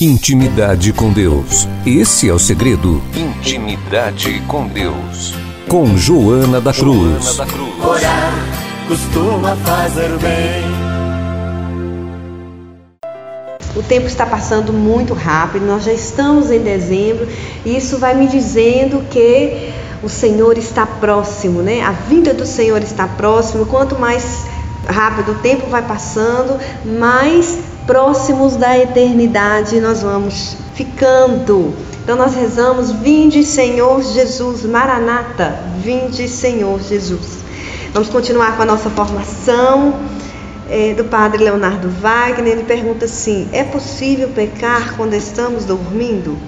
Intimidade 0.00 0.92
com 0.92 1.12
Deus. 1.12 1.66
Esse 1.84 2.28
é 2.28 2.32
o 2.32 2.38
segredo. 2.38 3.02
Intimidade 3.16 4.40
com 4.46 4.68
Deus. 4.68 5.34
Com 5.68 5.96
Joana 5.96 6.60
da 6.60 6.72
Cruz. 6.72 7.24
Joana 7.24 7.34
da 7.34 7.46
Cruz. 7.46 7.84
Orar 7.84 8.32
costuma 8.86 9.56
fazer 9.56 10.16
bem. 10.18 10.70
O 13.74 13.82
tempo 13.82 14.06
está 14.06 14.24
passando 14.26 14.72
muito 14.72 15.12
rápido, 15.14 15.66
nós 15.66 15.84
já 15.84 15.92
estamos 15.92 16.50
em 16.50 16.60
dezembro 16.60 17.26
e 17.64 17.76
isso 17.76 17.98
vai 17.98 18.14
me 18.14 18.26
dizendo 18.26 19.04
que 19.10 19.72
o 20.02 20.08
Senhor 20.08 20.56
está 20.58 20.86
próximo, 20.86 21.60
né? 21.62 21.82
A 21.82 21.92
vinda 21.92 22.32
do 22.34 22.46
Senhor 22.46 22.82
está 22.82 23.06
próximo. 23.06 23.66
Quanto 23.66 23.98
mais 23.98 24.44
rápido 24.86 25.32
o 25.32 25.34
tempo 25.36 25.68
vai 25.68 25.82
passando, 25.82 26.58
mais 26.84 27.58
próximos 27.86 28.56
da 28.56 28.78
eternidade 28.78 29.80
nós 29.80 30.02
vamos 30.02 30.56
ficando. 30.74 31.74
Então 32.02 32.16
nós 32.16 32.34
rezamos: 32.34 32.90
Vinde, 32.92 33.44
Senhor 33.44 34.02
Jesus, 34.02 34.64
Maranata, 34.64 35.58
vinde, 35.82 36.28
Senhor 36.28 36.80
Jesus. 36.80 37.40
Vamos 37.92 38.08
continuar 38.08 38.56
com 38.56 38.62
a 38.62 38.66
nossa 38.66 38.88
formação 38.90 39.94
é, 40.68 40.94
do 40.94 41.04
padre 41.04 41.42
Leonardo 41.42 41.88
Wagner. 41.88 42.52
Ele 42.52 42.64
pergunta 42.64 43.04
assim: 43.04 43.48
é 43.52 43.64
possível 43.64 44.28
pecar 44.28 44.96
quando 44.96 45.14
estamos 45.14 45.64
dormindo? 45.64 46.38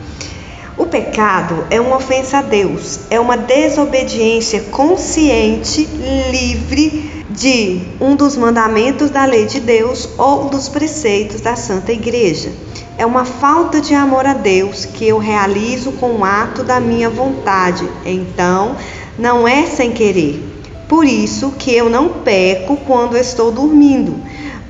O 0.77 0.87
pecado 0.87 1.66
é 1.68 1.81
uma 1.81 1.97
ofensa 1.97 2.38
a 2.38 2.42
Deus, 2.42 3.01
é 3.11 3.21
uma 3.21 3.37
desobediência 3.37 4.62
consciente, 4.71 5.85
livre 6.31 7.12
de 7.33 7.81
um 8.01 8.14
dos 8.14 8.37
mandamentos 8.37 9.11
da 9.11 9.25
lei 9.25 9.47
de 9.47 9.61
Deus 9.61 10.09
ou 10.18 10.49
dos 10.49 10.68
preceitos 10.68 11.40
da 11.40 11.57
Santa 11.57 11.92
Igreja. 11.92 12.53
É 12.99 13.07
uma 13.07 13.25
falta 13.25 13.81
de 13.81 13.95
amor 13.95 14.27
a 14.27 14.35
Deus 14.35 14.85
que 14.85 15.09
eu 15.09 15.18
realizo 15.18 15.92
com 15.92 16.12
o 16.16 16.25
ato 16.25 16.62
da 16.62 16.79
minha 16.79 17.09
vontade. 17.09 17.88
Então, 18.05 18.77
não 19.18 19.49
é 19.49 19.66
sem 19.66 19.92
querer. 19.92 20.51
Por 20.88 21.07
isso 21.07 21.53
que 21.53 21.75
eu 21.75 21.88
não 21.88 22.09
peco 22.09 22.77
quando 22.87 23.16
estou 23.16 23.51
dormindo, 23.51 24.14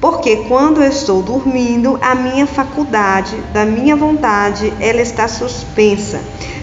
porque 0.00 0.36
quando 0.48 0.80
eu 0.80 0.88
estou 0.88 1.20
dormindo, 1.20 1.98
a 2.00 2.14
minha 2.14 2.46
faculdade, 2.46 3.36
da 3.52 3.64
minha 3.64 3.96
vontade, 3.96 4.72
ela 4.78 5.00
está 5.00 5.26
suspensa. 5.26 6.20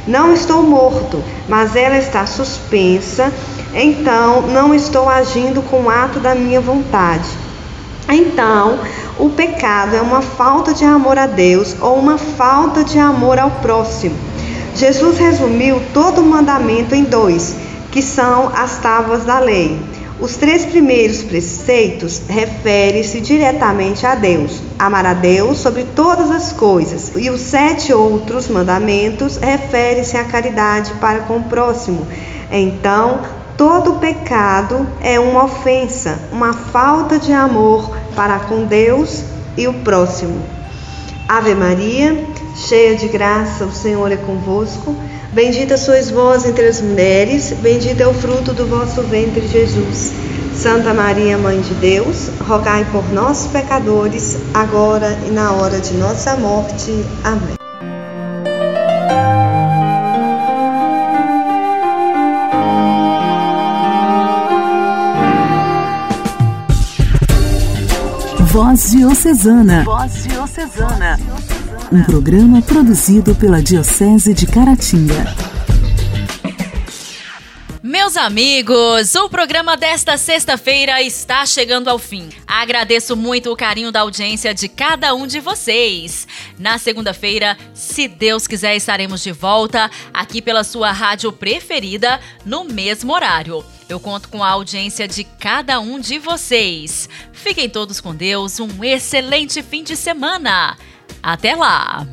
Não 0.08 0.34
estou 0.34 0.64
morto, 0.64 1.22
mas 1.48 1.76
ela 1.76 1.98
está 1.98 2.26
suspensa, 2.26 3.34
então 3.74 4.44
não 4.44 4.74
estou 4.74 5.08
agindo 5.08 5.62
com 5.62 5.84
o 5.84 5.90
ato 5.90 6.20
da 6.20 6.34
minha 6.36 6.60
vontade. 6.60 7.30
Então, 8.08 8.80
o 9.20 9.30
pecado 9.30 9.96
é 9.96 10.02
uma 10.02 10.22
falta 10.22 10.74
de 10.74 10.84
amor 10.84 11.18
a 11.18 11.28
Deus 11.28 11.76
ou 11.80 11.96
uma 11.96 12.18
falta 12.18 12.84
de 12.84 12.98
amor 12.98 13.38
ao 13.38 13.52
próximo. 13.52 14.16
Jesus 14.76 15.18
resumiu 15.18 15.82
todo 15.94 16.22
o 16.22 16.26
mandamento 16.26 16.96
em 16.96 17.04
dois 17.04 17.56
que 17.92 18.02
são 18.02 18.52
as 18.56 18.78
tábuas 18.78 19.26
da 19.26 19.40
lei. 19.40 19.80
Os 20.20 20.36
três 20.36 20.66
primeiros 20.66 21.24
preceitos 21.24 22.22
referem-se 22.28 23.22
diretamente 23.22 24.06
a 24.06 24.16
Deus, 24.16 24.62
amar 24.78 25.06
a 25.06 25.14
Deus 25.14 25.60
sobre 25.60 25.86
todas 25.96 26.30
as 26.30 26.52
coisas, 26.52 27.14
e 27.16 27.30
os 27.30 27.40
sete 27.40 27.94
outros 27.94 28.50
mandamentos 28.50 29.38
referem-se 29.38 30.18
à 30.18 30.26
caridade 30.26 30.92
para 31.00 31.20
com 31.22 31.38
o 31.38 31.44
próximo. 31.44 32.06
Então, 32.52 33.22
todo 33.60 33.96
pecado 33.96 34.88
é 35.02 35.20
uma 35.20 35.44
ofensa, 35.44 36.18
uma 36.32 36.54
falta 36.54 37.20
de 37.20 37.34
amor 37.34 37.94
para 38.16 38.40
com 38.40 38.64
Deus 38.64 39.26
e 39.58 39.68
o 39.68 39.74
próximo. 39.74 40.42
Ave 41.28 41.54
Maria, 41.54 42.26
cheia 42.56 42.96
de 42.96 43.10
graça, 43.10 43.66
o 43.66 43.72
Senhor 43.74 44.10
é 44.14 44.16
convosco. 44.16 44.96
Bendita 45.34 45.76
sois 45.76 46.10
vós 46.10 46.46
entre 46.46 46.68
as 46.68 46.80
mulheres, 46.80 47.54
bendito 47.62 48.00
é 48.00 48.08
o 48.08 48.14
fruto 48.14 48.54
do 48.54 48.66
vosso 48.66 49.02
ventre, 49.04 49.46
Jesus. 49.46 50.14
Santa 50.56 50.94
Maria, 50.94 51.38
Mãe 51.38 51.60
de 51.60 51.74
Deus, 51.74 52.30
rogai 52.48 52.88
por 52.94 53.12
nós, 53.12 53.46
pecadores, 53.48 54.38
agora 54.54 55.20
e 55.28 55.32
na 55.32 55.52
hora 55.52 55.82
de 55.82 55.96
nossa 55.96 56.38
morte. 56.38 57.06
Amém. 57.26 57.59
Voz 68.52 68.92
Diocesana. 68.92 69.84
Voz 69.84 70.24
Diocesana 70.24 71.20
um 71.92 72.04
programa 72.04 72.62
produzido 72.62 73.34
pela 73.34 73.64
Diocese 73.64 74.32
de 74.34 74.46
Caratinga. 74.46 75.36
Meus 77.82 78.16
amigos, 78.16 79.16
o 79.16 79.28
programa 79.28 79.76
desta 79.76 80.18
sexta-feira 80.18 81.02
está 81.02 81.46
chegando 81.48 81.90
ao 81.90 81.98
fim. 81.98 82.30
Agradeço 82.46 83.16
muito 83.16 83.52
o 83.52 83.56
carinho 83.56 83.92
da 83.92 84.02
audiência 84.02 84.54
de 84.54 84.68
cada 84.68 85.16
um 85.16 85.26
de 85.26 85.40
vocês. 85.40 86.28
Na 86.60 86.78
segunda-feira, 86.78 87.58
se 87.74 88.08
Deus 88.08 88.46
quiser, 88.46 88.76
estaremos 88.76 89.24
de 89.24 89.32
volta 89.32 89.90
aqui 90.14 90.42
pela 90.42 90.64
sua 90.64 90.92
rádio 90.92 91.32
preferida 91.32 92.20
no 92.46 92.64
mesmo 92.64 93.14
horário. 93.14 93.64
Eu 93.90 94.00
conto 94.00 94.30
com 94.30 94.44
a 94.44 94.50
audiência 94.50 95.08
de 95.08 95.24
cada 95.24 95.80
um 95.80 96.00
de 96.00 96.20
vocês. 96.20 97.10
Fiquem 97.34 97.68
todos 97.68 98.00
com 98.00 98.14
Deus, 98.14 98.60
um 98.60 98.84
excelente 98.84 99.64
fim 99.64 99.84
de 99.84 99.98
semana. 99.98 100.78
Até 101.24 101.56
lá! 101.56 102.06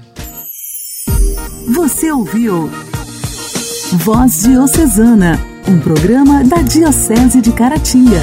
Você 1.75 2.11
ouviu 2.11 2.71
Voz 3.93 4.43
Diocesana, 4.43 5.39
Um 5.69 5.79
programa 5.79 6.43
da 6.45 6.62
Diocese 6.62 7.43
de 7.43 7.53
Caratinga. 7.53 8.23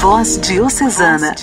Voz 0.00 0.38
Diocesana. 0.40 1.34